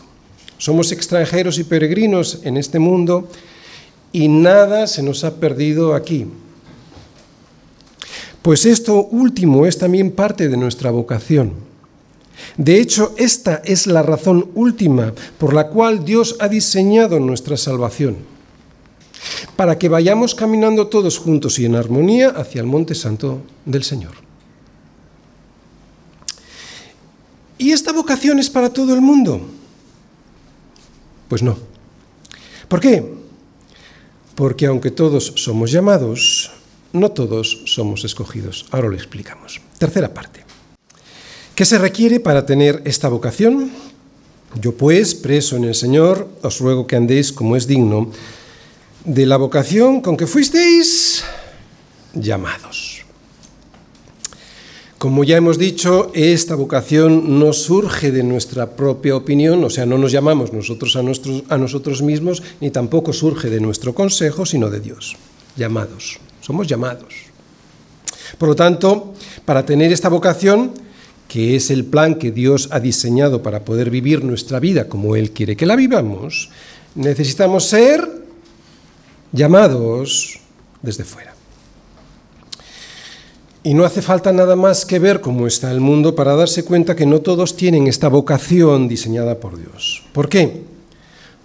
[0.56, 3.28] Somos extranjeros y peregrinos en este mundo
[4.12, 6.26] y nada se nos ha perdido aquí.
[8.42, 11.69] Pues esto último es también parte de nuestra vocación.
[12.56, 18.16] De hecho, esta es la razón última por la cual Dios ha diseñado nuestra salvación,
[19.56, 24.12] para que vayamos caminando todos juntos y en armonía hacia el monte santo del Señor.
[27.58, 29.40] ¿Y esta vocación es para todo el mundo?
[31.28, 31.58] Pues no.
[32.68, 33.04] ¿Por qué?
[34.34, 36.50] Porque aunque todos somos llamados,
[36.92, 38.66] no todos somos escogidos.
[38.70, 39.60] Ahora lo explicamos.
[39.78, 40.49] Tercera parte.
[41.54, 43.70] ¿Qué se requiere para tener esta vocación?
[44.60, 48.10] Yo pues, preso en el Señor, os ruego que andéis como es digno
[49.04, 51.22] de la vocación con que fuisteis
[52.14, 53.04] llamados.
[54.98, 59.96] Como ya hemos dicho, esta vocación no surge de nuestra propia opinión, o sea, no
[59.96, 64.80] nos llamamos nosotros a, a nosotros mismos, ni tampoco surge de nuestro consejo, sino de
[64.80, 65.16] Dios.
[65.56, 67.14] Llamados, somos llamados.
[68.36, 69.14] Por lo tanto,
[69.46, 70.72] para tener esta vocación,
[71.30, 75.30] que es el plan que Dios ha diseñado para poder vivir nuestra vida como Él
[75.30, 76.50] quiere que la vivamos,
[76.96, 78.04] necesitamos ser
[79.30, 80.40] llamados
[80.82, 81.32] desde fuera.
[83.62, 86.96] Y no hace falta nada más que ver cómo está el mundo para darse cuenta
[86.96, 90.02] que no todos tienen esta vocación diseñada por Dios.
[90.12, 90.62] ¿Por qué?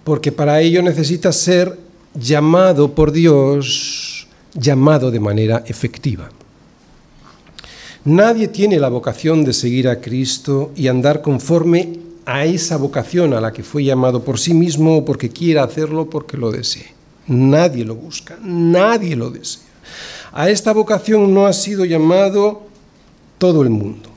[0.02, 1.78] Porque para ello necesitas ser
[2.12, 6.28] llamado por Dios, llamado de manera efectiva.
[8.06, 13.40] Nadie tiene la vocación de seguir a Cristo y andar conforme a esa vocación a
[13.40, 16.94] la que fue llamado por sí mismo o porque quiera hacerlo porque lo desee.
[17.26, 19.64] Nadie lo busca, nadie lo desea.
[20.32, 22.62] A esta vocación no ha sido llamado
[23.38, 24.08] todo el mundo.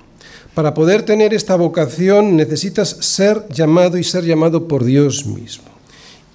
[0.53, 5.65] Para poder tener esta vocación necesitas ser llamado y ser llamado por Dios mismo.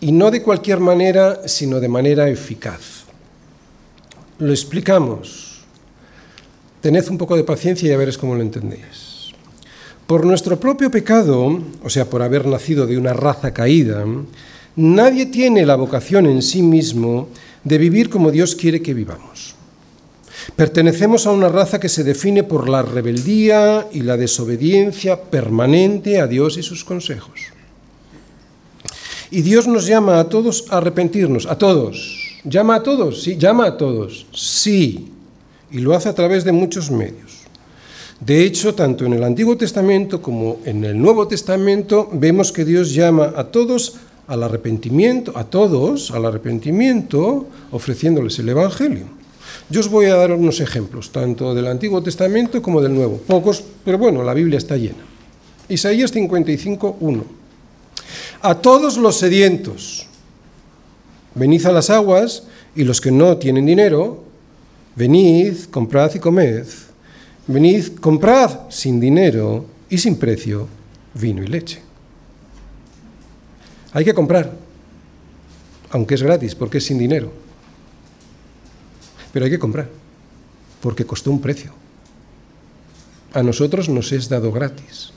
[0.00, 3.04] Y no de cualquier manera, sino de manera eficaz.
[4.40, 5.53] Lo explicamos.
[6.84, 9.32] Tened un poco de paciencia y a veréis cómo lo entendéis.
[10.06, 14.04] Por nuestro propio pecado, o sea, por haber nacido de una raza caída,
[14.76, 17.30] nadie tiene la vocación en sí mismo
[17.64, 19.54] de vivir como Dios quiere que vivamos.
[20.56, 26.26] Pertenecemos a una raza que se define por la rebeldía y la desobediencia permanente a
[26.26, 27.40] Dios y sus consejos.
[29.30, 32.42] Y Dios nos llama a todos a arrepentirnos, a todos.
[32.44, 33.22] ¿Llama a todos?
[33.22, 34.26] Sí, llama a todos.
[34.34, 35.13] Sí.
[35.74, 37.42] Y lo hace a través de muchos medios.
[38.20, 42.94] De hecho, tanto en el Antiguo Testamento como en el Nuevo Testamento vemos que Dios
[42.94, 43.96] llama a todos
[44.28, 49.06] al arrepentimiento, a todos al arrepentimiento, ofreciéndoles el Evangelio.
[49.68, 53.18] Yo os voy a dar unos ejemplos, tanto del Antiguo Testamento como del Nuevo.
[53.26, 55.04] Pocos, pero bueno, la Biblia está llena.
[55.68, 57.24] Isaías 55, 1.
[58.42, 60.06] A todos los sedientos,
[61.34, 62.44] venid a las aguas,
[62.76, 64.23] y los que no tienen dinero,
[64.96, 66.66] venid, comprad y comed.
[67.46, 70.66] Venid, comprad sin dinero y sin precio
[71.14, 71.80] vino y leche.
[73.92, 74.52] Hay que comprar,
[75.90, 77.32] aunque es gratis, porque es sin dinero.
[79.32, 79.88] Pero hay que comprar,
[80.80, 81.72] porque costó un precio.
[83.32, 85.12] A nosotros nos es dado gratis.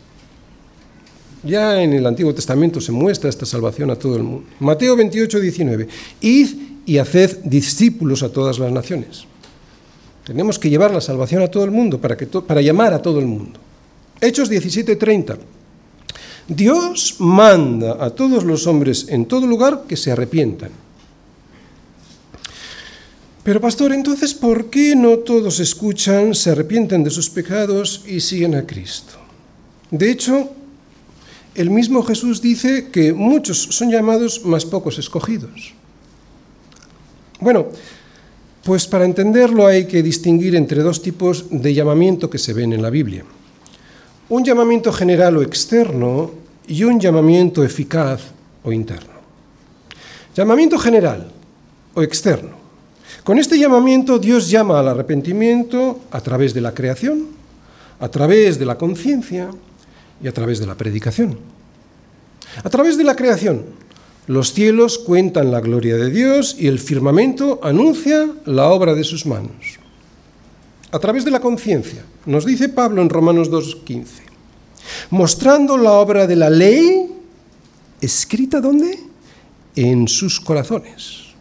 [1.43, 4.47] Ya en el Antiguo Testamento se muestra esta salvación a todo el mundo.
[4.59, 5.87] Mateo 28, 19.
[6.21, 6.47] Id
[6.85, 9.25] y haced discípulos a todas las naciones.
[10.27, 13.19] Tenemos que llevar la salvación a todo el mundo para, que para llamar a todo
[13.19, 13.57] el mundo.
[14.19, 15.37] Hechos 17, 30.
[16.49, 20.71] Dios manda a todos los hombres en todo lugar que se arrepientan
[23.47, 28.55] pero pastor, entonces, ¿por qué no todos escuchan, se arrepienten de sus pecados y siguen
[28.55, 29.13] a Cristo?
[29.89, 30.51] De hecho,
[31.55, 35.73] el mismo Jesús dice que muchos son llamados, más pocos escogidos.
[37.39, 37.67] Bueno,
[38.67, 42.81] pues para entenderlo hay que distinguir entre dos tipos de llamamiento que se ven en
[42.81, 43.23] la Biblia.
[44.27, 46.31] Un llamamiento general o externo
[46.67, 48.23] y un llamamiento eficaz
[48.65, 49.13] o interno.
[50.35, 51.31] Llamamiento general
[51.93, 52.49] o externo.
[53.23, 57.27] Con este llamamiento Dios llama al arrepentimiento a través de la creación,
[58.01, 59.49] a través de la conciencia
[60.21, 61.39] y a través de la predicación.
[62.65, 63.63] A través de la creación,
[64.27, 69.25] Los cielos cuentan la gloria de Dios y el firmamento anuncia la obra de sus
[69.25, 69.79] manos.
[70.91, 74.05] A través de la conciencia, nos dice Pablo en Romanos 2.15,
[75.11, 77.09] mostrando la obra de la ley
[78.01, 78.99] escrita ¿dónde?
[79.75, 81.33] En sus corazones,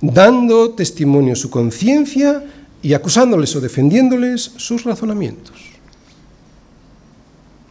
[0.00, 2.42] dando testimonio su conciencia
[2.80, 5.56] y acusándoles o defendiéndoles sus razonamientos.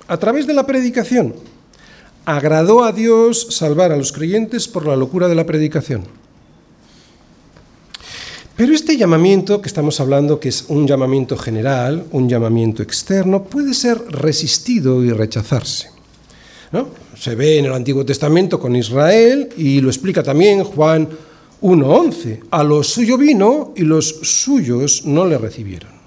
[0.08, 1.34] A través de la predicación,
[2.36, 6.04] agradó a Dios salvar a los creyentes por la locura de la predicación.
[8.56, 13.74] Pero este llamamiento que estamos hablando, que es un llamamiento general, un llamamiento externo, puede
[13.74, 15.90] ser resistido y rechazarse.
[16.72, 16.90] ¿no?
[17.18, 21.10] Se ve en el Antiguo Testamento con Israel y lo explica también Juan
[21.62, 22.42] 1.11.
[22.52, 25.99] A los suyo vino y los suyos no le recibieron.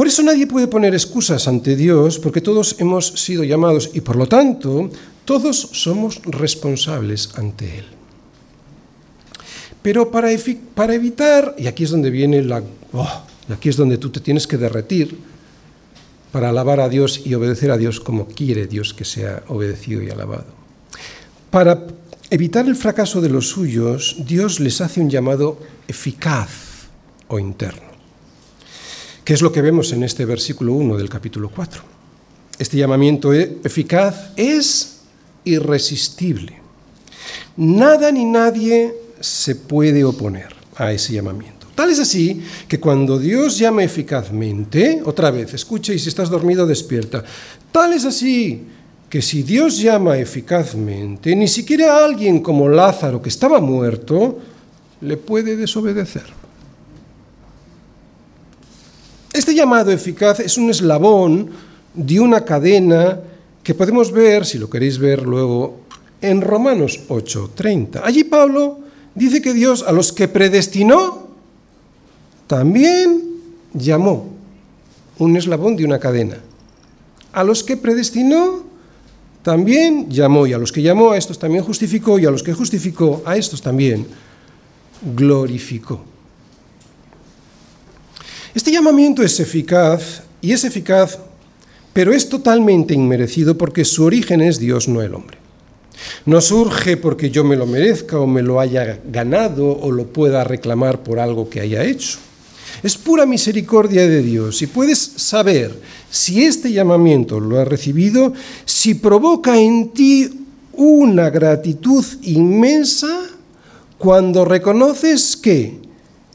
[0.00, 4.16] Por eso nadie puede poner excusas ante Dios, porque todos hemos sido llamados y por
[4.16, 4.88] lo tanto
[5.26, 7.84] todos somos responsables ante Él.
[9.82, 12.62] Pero para, evitar, y aquí es donde viene la...
[12.94, 15.18] Oh, aquí es donde tú te tienes que derretir
[16.32, 20.08] para alabar a Dios y obedecer a Dios como quiere Dios que sea obedecido y
[20.08, 20.46] alabado.
[21.50, 21.86] Para
[22.30, 26.88] evitar el fracaso de los suyos, Dios les hace un llamado eficaz
[27.28, 27.89] o interno
[29.30, 31.82] que es lo que vemos en este versículo 1 del capítulo 4.
[32.58, 35.02] Este llamamiento e-, eficaz es
[35.44, 36.58] irresistible.
[37.56, 41.68] Nada ni nadie se puede oponer a ese llamamiento.
[41.76, 46.66] Tal es así que cuando Dios llama eficazmente, otra vez, escucha y si estás dormido
[46.66, 47.22] despierta,
[47.70, 48.64] tal es así
[49.08, 54.40] que si Dios llama eficazmente, ni siquiera alguien como Lázaro que estaba muerto
[55.00, 56.49] le puede desobedecer.
[59.32, 61.50] Este llamado eficaz es un eslabón
[61.94, 63.20] de una cadena
[63.62, 65.80] que podemos ver, si lo queréis ver luego,
[66.20, 68.02] en Romanos 8:30.
[68.04, 68.80] Allí Pablo
[69.14, 71.28] dice que Dios a los que predestinó
[72.46, 73.22] también
[73.72, 74.30] llamó,
[75.18, 76.38] un eslabón de una cadena.
[77.32, 78.64] A los que predestinó
[79.44, 82.52] también llamó, y a los que llamó a estos también justificó, y a los que
[82.52, 84.06] justificó a estos también
[85.14, 86.02] glorificó.
[88.54, 91.18] Este llamamiento es eficaz y es eficaz,
[91.92, 95.38] pero es totalmente inmerecido porque su origen es Dios, no el hombre.
[96.26, 100.42] No surge porque yo me lo merezca o me lo haya ganado o lo pueda
[100.42, 102.18] reclamar por algo que haya hecho.
[102.82, 105.78] Es pura misericordia de Dios y puedes saber
[106.10, 108.32] si este llamamiento lo has recibido,
[108.64, 113.28] si provoca en ti una gratitud inmensa
[113.98, 115.78] cuando reconoces que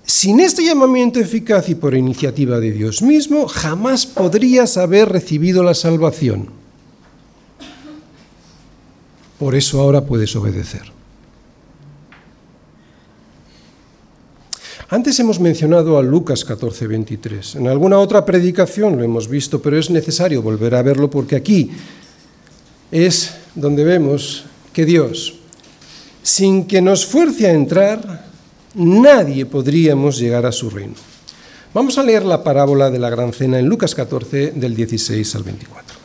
[0.05, 5.73] sin este llamamiento eficaz y por iniciativa de Dios mismo, jamás podrías haber recibido la
[5.73, 6.49] salvación.
[9.39, 10.95] Por eso ahora puedes obedecer.
[14.89, 17.55] Antes hemos mencionado a Lucas 14:23.
[17.55, 21.71] En alguna otra predicación lo hemos visto, pero es necesario volver a verlo porque aquí
[22.91, 25.39] es donde vemos que Dios,
[26.21, 28.25] sin que nos fuerce a entrar,
[28.75, 30.95] nadie podríamos llegar a su reino.
[31.73, 35.43] Vamos a leer la parábola de la gran cena en Lucas 14 del 16 al
[35.43, 35.97] 24.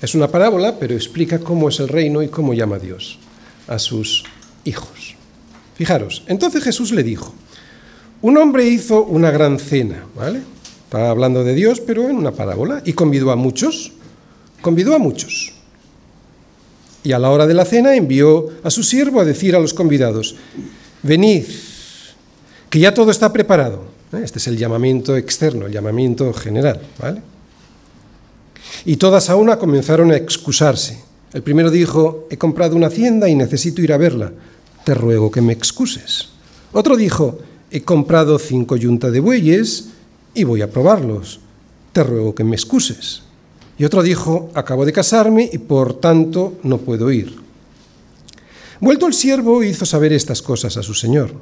[0.00, 3.18] Es una parábola, pero explica cómo es el reino y cómo llama Dios
[3.66, 4.24] a sus
[4.64, 5.16] hijos.
[5.74, 7.34] Fijaros, entonces Jesús le dijo,
[8.22, 10.40] un hombre hizo una gran cena, ¿vale?
[10.84, 13.92] Estaba hablando de Dios, pero en una parábola, y convidó a muchos,
[14.60, 15.52] convidó a muchos.
[17.04, 19.74] Y a la hora de la cena envió a su siervo a decir a los
[19.74, 20.36] convidados,
[21.02, 21.44] venid,
[22.70, 23.84] que ya todo está preparado.
[24.12, 24.20] ¿eh?
[24.22, 26.80] Este es el llamamiento externo, el llamamiento general.
[26.98, 27.22] ¿vale?
[28.84, 31.02] Y todas a una comenzaron a excusarse.
[31.32, 34.32] El primero dijo, he comprado una hacienda y necesito ir a verla.
[34.84, 36.30] Te ruego que me excuses.
[36.72, 37.38] Otro dijo,
[37.70, 39.90] he comprado cinco yuntas de bueyes
[40.34, 41.40] y voy a probarlos.
[41.92, 43.22] Te ruego que me excuses.
[43.78, 47.36] Y otro dijo, acabo de casarme y por tanto no puedo ir.
[48.80, 51.32] Vuelto el siervo hizo saber estas cosas a su señor.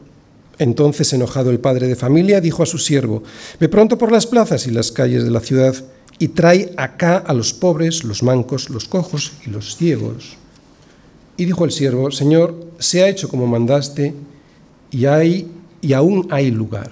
[0.58, 3.22] Entonces, enojado el padre de familia, dijo a su siervo,
[3.60, 5.74] Ve pronto por las plazas y las calles de la ciudad
[6.18, 10.36] y trae acá a los pobres, los mancos, los cojos y los ciegos.
[11.36, 14.14] Y dijo el siervo, Señor, se ha hecho como mandaste
[14.90, 15.50] y, hay,
[15.82, 16.90] y aún hay lugar.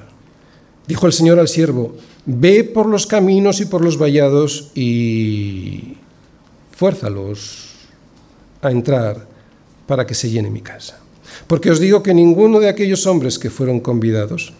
[0.86, 1.96] Dijo el Señor al siervo,
[2.26, 5.94] Ve por los caminos y por los vallados y
[6.72, 7.74] fuérzalos
[8.62, 9.26] a entrar
[9.86, 11.03] para que se llene mi casa.
[11.46, 14.52] Porque os digo que ninguno de aquellos hombres que fueron convidados,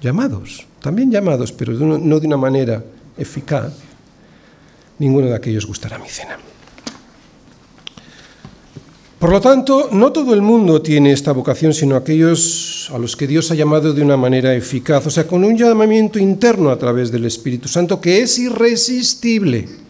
[0.00, 2.84] llamados, también llamados, pero no de una manera
[3.16, 3.72] eficaz,
[4.98, 6.38] ninguno de aquellos gustará mi cena.
[9.18, 13.26] Por lo tanto, no todo el mundo tiene esta vocación, sino aquellos a los que
[13.26, 17.10] Dios ha llamado de una manera eficaz, o sea, con un llamamiento interno a través
[17.10, 19.85] del Espíritu Santo que es irresistible.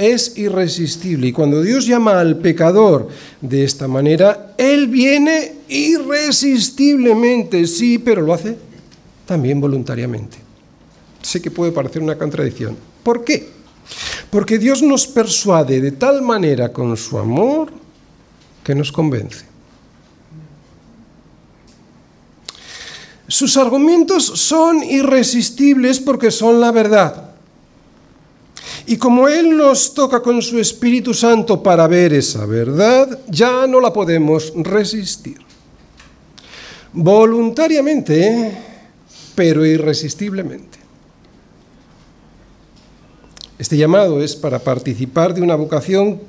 [0.00, 1.26] Es irresistible.
[1.26, 3.08] Y cuando Dios llama al pecador
[3.42, 8.56] de esta manera, Él viene irresistiblemente, sí, pero lo hace
[9.26, 10.38] también voluntariamente.
[11.20, 12.78] Sé que puede parecer una contradicción.
[13.02, 13.46] ¿Por qué?
[14.30, 17.70] Porque Dios nos persuade de tal manera con su amor
[18.64, 19.44] que nos convence.
[23.28, 27.29] Sus argumentos son irresistibles porque son la verdad.
[28.86, 33.80] Y como Él nos toca con su Espíritu Santo para ver esa verdad, ya no
[33.80, 35.38] la podemos resistir.
[36.92, 38.52] Voluntariamente,
[39.34, 40.78] pero irresistiblemente.
[43.58, 46.22] Este llamado es para participar de una vocación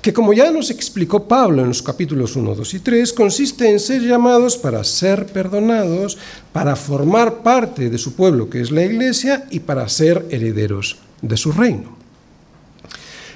[0.00, 3.78] que, como ya nos explicó Pablo en los capítulos 1, 2 y 3, consiste en
[3.78, 6.16] ser llamados para ser perdonados,
[6.54, 11.36] para formar parte de su pueblo, que es la Iglesia, y para ser herederos de
[11.36, 12.00] su reino.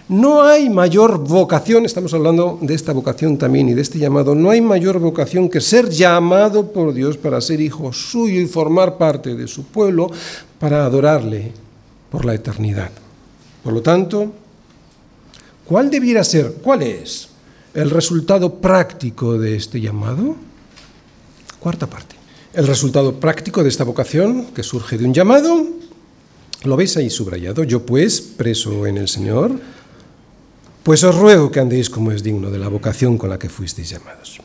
[0.09, 4.51] No hay mayor vocación, estamos hablando de esta vocación también y de este llamado, no
[4.51, 9.35] hay mayor vocación que ser llamado por Dios para ser hijo suyo y formar parte
[9.35, 10.11] de su pueblo,
[10.59, 11.53] para adorarle
[12.11, 12.91] por la eternidad.
[13.63, 14.31] Por lo tanto,
[15.65, 17.31] ¿cuál debiera ser, cuál es
[17.73, 20.37] el resultado práctico de este llamado?
[21.59, 22.15] Cuarta parte.
[22.53, 25.67] El resultado práctico de esta vocación, que surge de un llamado,
[26.65, 27.65] lo veis ahí subrayado.
[27.65, 29.53] Yo pues, preso en el Señor,
[30.83, 33.91] pues os ruego que andéis como es digno de la vocación con la que fuisteis
[33.91, 34.41] llamados.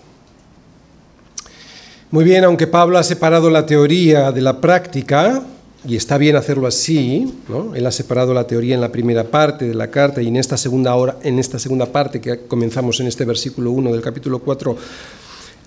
[2.11, 5.43] Muy bien, aunque Pablo ha separado la teoría de la práctica,
[5.86, 7.74] y está bien hacerlo así, ¿no?
[7.74, 10.57] él ha separado la teoría en la primera parte de la carta y en esta
[10.57, 14.76] segunda, hora, en esta segunda parte que comenzamos en este versículo 1 del capítulo 4,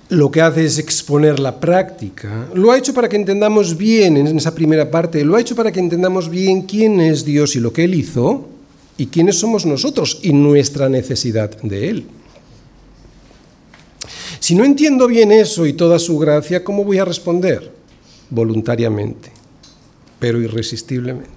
[0.09, 2.48] lo que hace es exponer la práctica.
[2.55, 5.72] Lo ha hecho para que entendamos bien en esa primera parte, lo ha hecho para
[5.72, 8.48] que entendamos bien quién es Dios y lo que Él hizo
[8.96, 12.07] y quiénes somos nosotros y nuestra necesidad de Él.
[14.38, 17.70] Si no entiendo bien eso y toda su gracia, ¿cómo voy a responder?
[18.28, 19.42] Voluntariamente
[20.22, 21.28] pero irresistiblemente.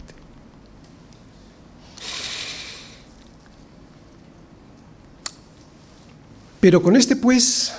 [6.60, 7.74] Pero con este pues,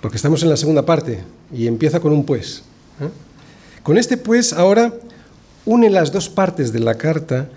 [0.00, 1.22] porque estamos en la segunda parte
[1.52, 2.62] y empieza con un pues,
[3.00, 3.08] ¿eh?
[3.82, 4.92] con este pues ahora
[5.64, 7.48] une las dos partes de la carta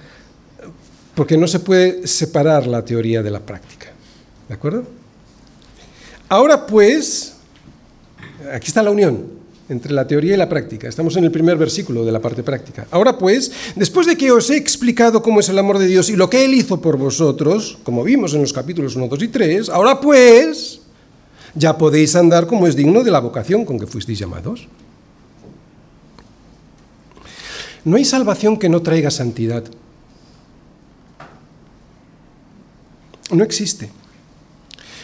[1.16, 3.88] porque no se puede separar la teoría de la práctica.
[4.48, 4.84] ¿De acuerdo?
[6.30, 7.36] Ahora pues,
[8.54, 10.90] aquí está la unión entre la teoría y la práctica.
[10.90, 12.88] Estamos en el primer versículo de la parte práctica.
[12.92, 16.18] Ahora pues, después de que os he explicado cómo es el amor de Dios y
[16.18, 19.70] lo que Él hizo por vosotros, como vimos en los capítulos 1, 2 y 3,
[19.70, 20.81] ahora pues,
[21.56, 24.68] ya podéis andar como es digno de la vocación con que fuisteis llamados.
[27.84, 29.64] No hay salvación que no traiga santidad.
[33.32, 33.90] No existe.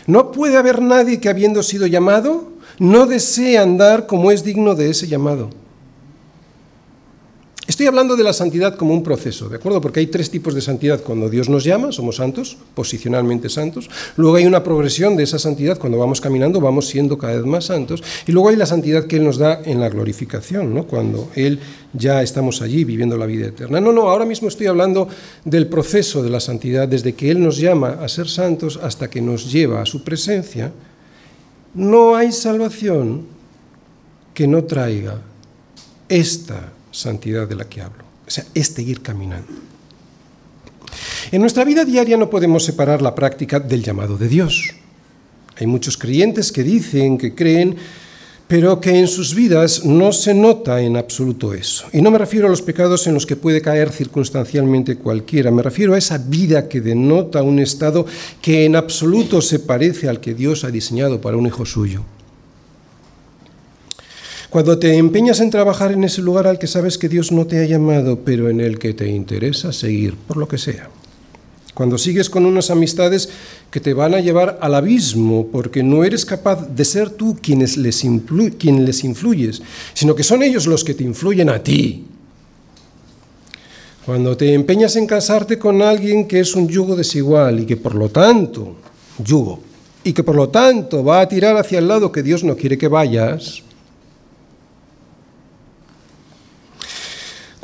[0.06, 4.90] No puede haber nadie que habiendo sido llamado no desea andar como es digno de
[4.90, 5.50] ese llamado.
[7.68, 9.82] Estoy hablando de la santidad como un proceso, ¿de acuerdo?
[9.82, 11.02] Porque hay tres tipos de santidad.
[11.02, 13.90] Cuando Dios nos llama, somos santos, posicionalmente santos.
[14.16, 15.78] Luego hay una progresión de esa santidad.
[15.78, 18.02] Cuando vamos caminando, vamos siendo cada vez más santos.
[18.26, 20.88] Y luego hay la santidad que Él nos da en la glorificación, ¿no?
[20.88, 21.60] Cuando Él
[21.92, 23.82] ya estamos allí viviendo la vida eterna.
[23.82, 25.10] No, no, ahora mismo estoy hablando
[25.44, 29.22] del proceso de la santidad, desde que Él nos llama a ser santos hasta que
[29.22, 30.72] nos lleva a su presencia
[31.78, 33.28] no hay salvación
[34.34, 35.22] que no traiga
[36.10, 39.48] esta santidad de la que hablo, o sea, este ir caminando.
[41.32, 44.76] En nuestra vida diaria no podemos separar la práctica del llamado de Dios.
[45.58, 47.78] Hay muchos creyentes que dicen que creen
[48.48, 51.86] pero que en sus vidas no se nota en absoluto eso.
[51.92, 55.62] Y no me refiero a los pecados en los que puede caer circunstancialmente cualquiera, me
[55.62, 58.06] refiero a esa vida que denota un estado
[58.42, 62.06] que en absoluto se parece al que Dios ha diseñado para un hijo suyo.
[64.50, 67.60] Cuando te empeñas en trabajar en ese lugar al que sabes que Dios no te
[67.60, 70.90] ha llamado, pero en el que te interesa seguir, por lo que sea
[71.78, 73.30] cuando sigues con unas amistades
[73.70, 77.78] que te van a llevar al abismo porque no eres capaz de ser tú quienes
[77.78, 78.04] les,
[78.58, 79.62] quien les influyes,
[79.94, 82.04] sino que son ellos los que te influyen a ti.
[84.08, 87.94] Cuando te empeñas en casarte con alguien que es un yugo desigual y que por
[87.94, 88.78] lo tanto,
[89.24, 89.60] yugo,
[90.04, 92.80] y que por lo tanto va a tirar hacia el lado que Dios no quiere
[92.80, 93.62] que vayas,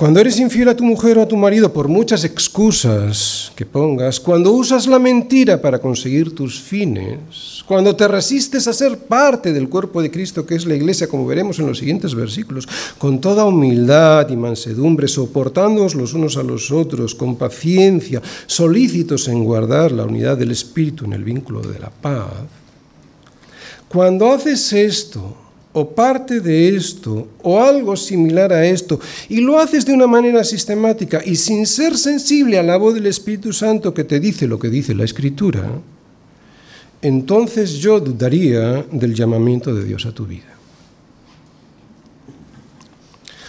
[0.03, 4.19] Cuando eres infiel a tu mujer o a tu marido por muchas excusas que pongas,
[4.19, 9.69] cuando usas la mentira para conseguir tus fines, cuando te resistes a ser parte del
[9.69, 13.45] cuerpo de Cristo que es la iglesia, como veremos en los siguientes versículos, con toda
[13.45, 20.03] humildad y mansedumbre, soportándoos los unos a los otros, con paciencia, solícitos en guardar la
[20.03, 22.27] unidad del Espíritu en el vínculo de la paz,
[23.87, 25.42] cuando haces esto,
[25.73, 30.43] o parte de esto o algo similar a esto y lo haces de una manera
[30.43, 34.59] sistemática y sin ser sensible a la voz del Espíritu Santo que te dice lo
[34.59, 35.67] que dice la Escritura,
[37.01, 40.53] entonces yo dudaría del llamamiento de Dios a tu vida.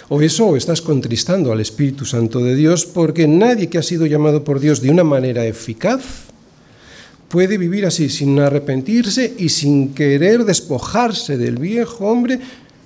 [0.08, 4.06] O eso o estás contristando al Espíritu Santo de Dios porque nadie que ha sido
[4.06, 6.23] llamado por Dios de una manera eficaz
[7.34, 12.38] puede vivir así, sin arrepentirse y sin querer despojarse del viejo hombre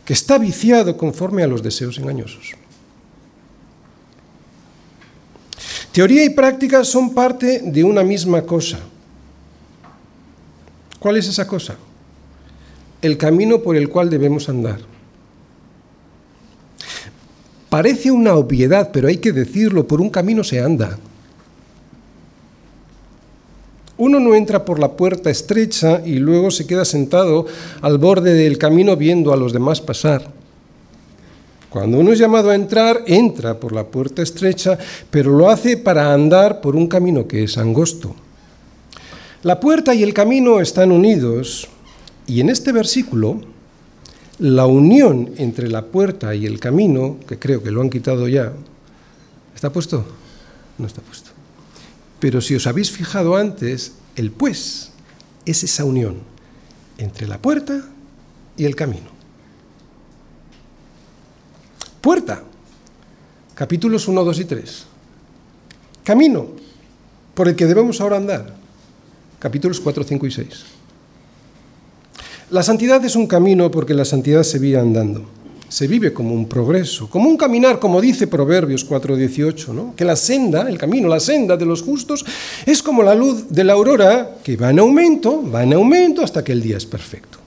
[0.07, 2.53] que está viciado conforme a los deseos engañosos.
[5.93, 8.79] Teoría y práctica son parte de una misma cosa.
[10.99, 11.77] ¿Cuál es esa cosa?
[13.03, 14.81] El camino por el cual debemos andar.
[17.69, 20.99] Parece una obviedad, pero hay que decirlo, por un camino se anda.
[23.99, 27.47] Uno no entra por la puerta estrecha y luego se queda sentado
[27.83, 30.31] al borde del camino viendo a los demás pasar.
[31.69, 34.79] Cuando uno es llamado a entrar, entra por la puerta estrecha,
[35.11, 38.15] pero lo hace para andar por un camino que es angosto.
[39.43, 41.69] La puerta y el camino están unidos
[42.27, 43.41] y en este versículo
[44.39, 48.53] la unión entre la puerta y el camino, que creo que lo han quitado ya,
[49.55, 50.05] ¿está puesto?
[50.79, 51.28] No está puesto.
[52.21, 54.91] Pero si os habéis fijado antes, el pues
[55.45, 56.17] es esa unión
[56.99, 57.83] entre la puerta
[58.57, 59.11] y el camino.
[62.01, 62.43] Puerta,
[63.55, 64.85] capítulos 1, 2 y 3.
[66.05, 66.47] Camino,
[67.35, 68.57] por el que debemos ahora andar,
[69.39, 70.49] capítulos 4, 5 y 6.
[72.51, 75.38] La santidad es un camino porque la santidad se vive andando
[75.69, 79.95] se vive como un progreso, como un caminar, como dice Proverbios 4:18, ¿no?
[79.95, 82.25] que la senda, el camino, la senda de los justos
[82.65, 86.43] es como la luz de la aurora que va en aumento, va en aumento hasta
[86.43, 87.39] que el día es perfecto.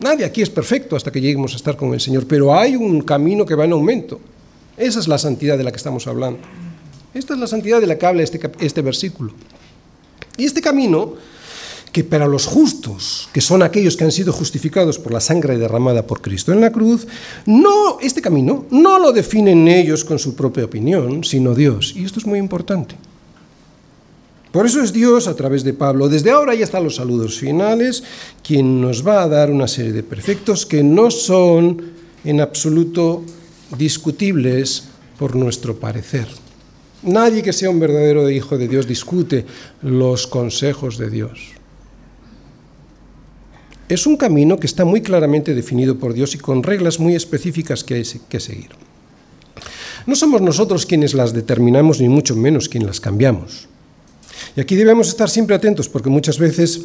[0.00, 3.00] Nadie aquí es perfecto hasta que lleguemos a estar con el Señor, pero hay un
[3.00, 4.20] camino que va en aumento.
[4.76, 6.38] Esa es la santidad de la que estamos hablando.
[7.14, 9.32] Esta es la santidad de la que habla este, este versículo.
[10.36, 11.14] Y este camino
[11.92, 16.06] que para los justos, que son aquellos que han sido justificados por la sangre derramada
[16.06, 17.06] por Cristo en la cruz,
[17.46, 22.20] no este camino no lo definen ellos con su propia opinión, sino Dios, y esto
[22.20, 22.94] es muy importante.
[24.52, 28.02] Por eso es Dios, a través de Pablo, desde ahora y hasta los saludos finales,
[28.42, 31.82] quien nos va a dar una serie de preceptos que no son
[32.24, 33.22] en absoluto
[33.76, 34.84] discutibles
[35.18, 36.28] por nuestro parecer.
[37.02, 39.44] Nadie que sea un verdadero hijo de Dios discute
[39.82, 41.57] los consejos de Dios.
[43.88, 47.84] Es un camino que está muy claramente definido por Dios y con reglas muy específicas
[47.84, 48.70] que hay que seguir.
[50.06, 53.68] No somos nosotros quienes las determinamos, ni mucho menos quienes las cambiamos.
[54.56, 56.82] Y aquí debemos estar siempre atentos porque muchas veces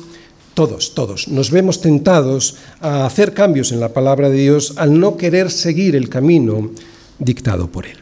[0.54, 5.18] todos, todos, nos vemos tentados a hacer cambios en la palabra de Dios al no
[5.18, 6.72] querer seguir el camino
[7.20, 7.98] dictado por Él.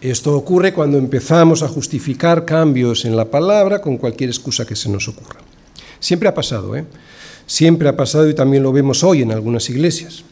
[0.00, 4.90] Esto ocurre cuando empezamos a justificar cambios en la palabra con cualquier excusa que se
[4.90, 5.40] nos ocurra.
[5.98, 6.84] Siempre ha pasado, ¿eh?
[7.46, 10.24] Siempre ha pasado y también lo vemos hoy en algunas iglesias.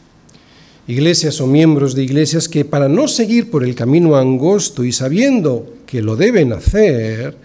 [0.87, 5.73] Iglesias o miembros de iglesias que para no seguir por el camino angosto y sabiendo
[5.87, 7.35] que lo deben hacer,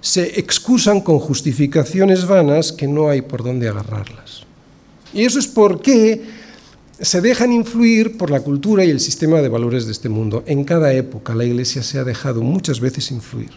[0.00, 4.42] se excusan con justificaciones vanas que no hay por dónde agarrarlas.
[5.14, 6.20] Y eso es porque
[7.00, 10.44] se dejan influir por la cultura y el sistema de valores de este mundo.
[10.46, 13.50] En cada época la iglesia se ha dejado muchas veces influir.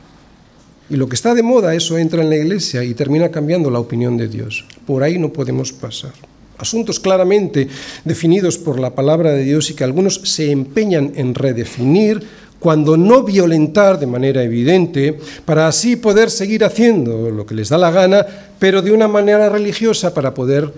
[0.89, 3.79] Y lo que está de moda, eso entra en la iglesia y termina cambiando la
[3.79, 4.65] opinión de Dios.
[4.85, 6.13] Por ahí no podemos pasar.
[6.57, 7.67] Asuntos claramente
[8.05, 12.25] definidos por la palabra de Dios y que algunos se empeñan en redefinir
[12.59, 17.77] cuando no violentar de manera evidente, para así poder seguir haciendo lo que les da
[17.77, 18.25] la gana,
[18.57, 20.73] pero de una manera religiosa para poder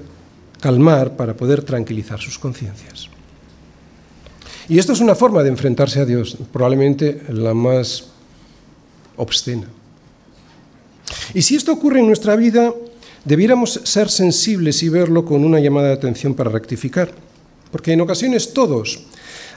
[0.59, 3.07] calmar, para poder tranquilizar sus conciencias.
[4.67, 8.07] Y esto es una forma de enfrentarse a Dios, probablemente la más
[9.15, 9.67] obscena.
[11.33, 12.73] Y si esto ocurre en nuestra vida,
[13.25, 17.11] debiéramos ser sensibles y verlo con una llamada de atención para rectificar.
[17.71, 19.01] Porque en ocasiones todos,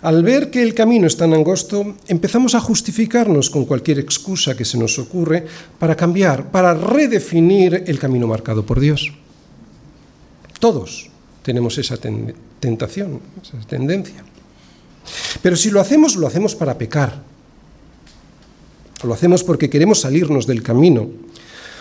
[0.03, 4.65] al ver que el camino es tan angosto, empezamos a justificarnos con cualquier excusa que
[4.65, 5.47] se nos ocurre
[5.79, 9.13] para cambiar, para redefinir el camino marcado por Dios.
[10.61, 11.09] Todos
[11.43, 11.97] tenemos esa
[12.61, 14.25] tentación, esa tendencia.
[15.43, 17.23] Pero si lo hacemos, lo hacemos para pecar
[19.03, 21.11] Lo hacemos porque queremos salirnos del camino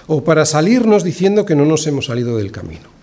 [0.07, 3.01] o para salirnos diciendo que no nos hemos salido del camino.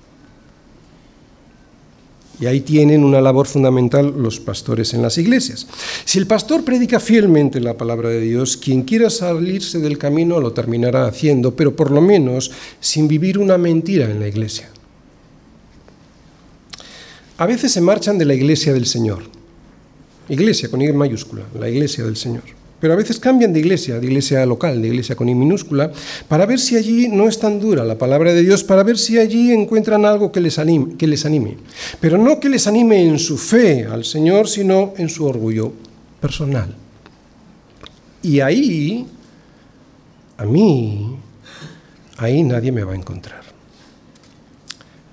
[2.40, 5.66] Y ahí tienen una labor fundamental los pastores en las iglesias.
[6.05, 10.53] Si el pastor predica fielmente la palabra de Dios, quien quiera salirse del camino lo
[10.53, 14.70] terminará haciendo, pero por lo menos sin vivir una mentira en la iglesia.
[17.38, 19.22] A veces se marchan de la iglesia del Señor.
[20.28, 22.57] Iglesia con I mayúscula, la iglesia del Señor.
[22.81, 25.91] Pero a veces cambian de iglesia, de iglesia local, de iglesia con I minúscula,
[26.29, 29.18] para ver si allí no es tan dura la palabra de Dios, para ver si
[29.18, 31.57] allí encuentran algo que les, anime, que les anime.
[32.01, 35.72] Pero no que les anime en su fe al Señor, sino en su orgullo
[36.20, 36.74] personal.
[38.22, 39.07] Y ahí,
[40.37, 41.16] a mí,
[42.16, 43.43] ahí nadie me va a encontrar.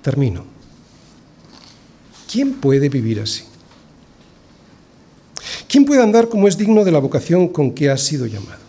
[0.02, 0.44] Termino.
[2.30, 3.42] ¿Quién puede vivir así?
[5.76, 8.62] ¿Quién puede andar como es digno de la vocación con que ha sido llamado?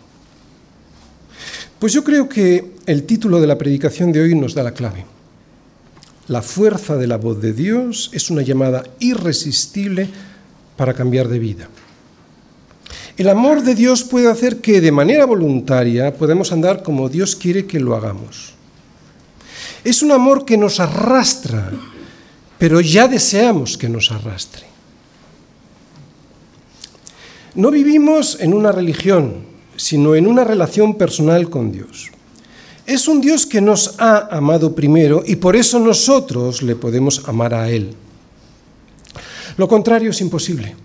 [1.78, 5.06] Pues yo creo que el título de la predicación de hoy nos da la clave.
[6.26, 10.06] La fuerza de la voz de Dios es una llamada irresistible
[10.76, 11.70] para cambiar de vida.
[13.16, 17.64] El amor de Dios puede hacer que de manera voluntaria podamos andar como Dios quiere
[17.64, 18.52] que lo hagamos.
[19.82, 21.72] Es un amor que nos arrastra,
[22.58, 24.67] pero ya deseamos que nos arrastre.
[27.58, 29.34] No vivimos en una religión,
[29.74, 32.08] sino en una relación personal con Dios.
[32.86, 37.54] Es un Dios que nos ha amado primero y por eso nosotros le podemos amar
[37.54, 37.90] a Él.
[39.56, 40.76] Lo contrario es imposible.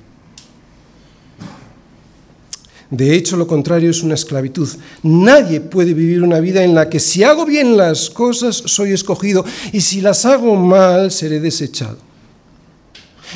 [2.89, 4.67] De hecho, lo contrario es una esclavitud.
[5.03, 9.45] Nadie puede vivir una vida en la que si hago bien las cosas soy escogido
[9.71, 12.12] y si las hago mal seré desechado.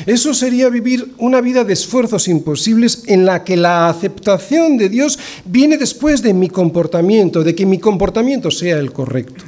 [0.06, 5.18] Eso sería vivir una vida de esfuerzos imposibles en la que la aceptación de Dios
[5.44, 9.44] viene después de mi comportamiento, de que mi comportamiento sea el correcto.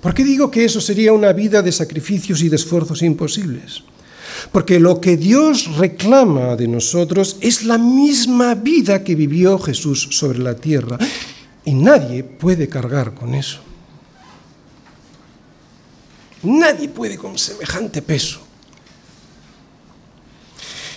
[0.00, 3.84] ¿Por qué digo que eso sería una vida de sacrificios y de esfuerzos imposibles?
[4.50, 10.40] Porque lo que Dios reclama de nosotros es la misma vida que vivió Jesús sobre
[10.40, 10.98] la tierra.
[11.64, 13.60] Y nadie puede cargar con eso.
[16.42, 18.40] Nadie puede con semejante peso.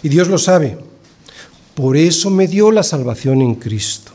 [0.02, 0.78] Y Dios lo sabe.
[1.74, 4.12] Por eso me dio la salvación en Cristo.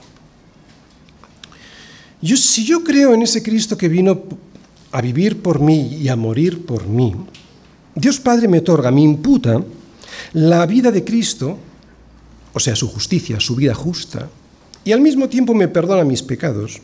[2.22, 4.22] Yo, si yo creo en ese Cristo que vino
[4.93, 7.14] a vivir por mí y a morir por mí,
[7.95, 9.62] Dios Padre me otorga, me imputa
[10.33, 11.59] la vida de Cristo,
[12.53, 14.28] o sea, su justicia, su vida justa,
[14.85, 16.81] y al mismo tiempo me perdona mis pecados,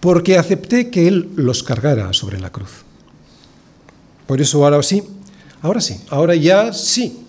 [0.00, 2.85] porque acepté que Él los cargara sobre la cruz.
[4.26, 5.02] Por eso ahora sí,
[5.62, 7.22] ahora sí, ahora ya sí.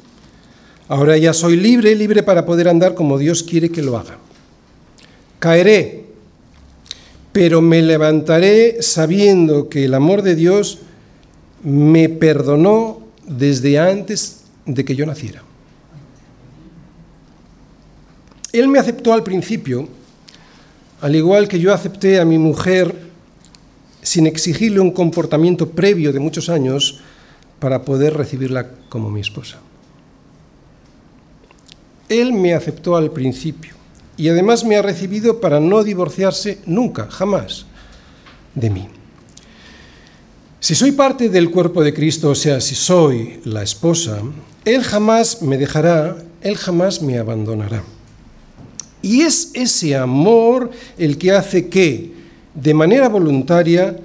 [0.90, 4.18] Ahora ya soy libre, libre para poder andar como Dios quiere que lo haga.
[5.40, 6.06] Caeré,
[7.34, 10.80] pero me levantaré sabiendo que el amor de Dios
[11.62, 15.44] me perdonó desde antes de que yo naciera.
[18.54, 19.90] Él me aceptó al principio,
[21.02, 23.07] al igual que yo acepté a mi mujer
[24.02, 27.00] sin exigirle un comportamiento previo de muchos años
[27.60, 29.60] para poder recibirla como mi esposa.
[32.10, 33.74] Él me aceptó al principio
[34.16, 37.66] y además me ha recibido para no divorciarse nunca, jamás,
[38.56, 38.88] de mí.
[40.60, 44.22] Si soy parte del cuerpo de Cristo, o sea, si soy la esposa,
[44.66, 47.84] Él jamás me dejará, Él jamás me abandonará.
[49.02, 52.17] Y es ese amor el que hace que
[52.58, 53.96] de manera voluntaria,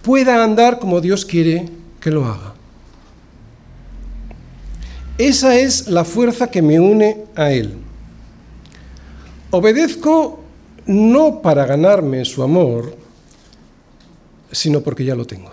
[0.00, 1.68] pueda andar como Dios quiere
[2.00, 2.54] que lo haga.
[5.18, 7.74] Esa es la fuerza que me une a Él.
[9.50, 10.40] Obedezco
[10.86, 12.96] no para ganarme su amor,
[14.50, 15.51] sino porque ya lo tengo.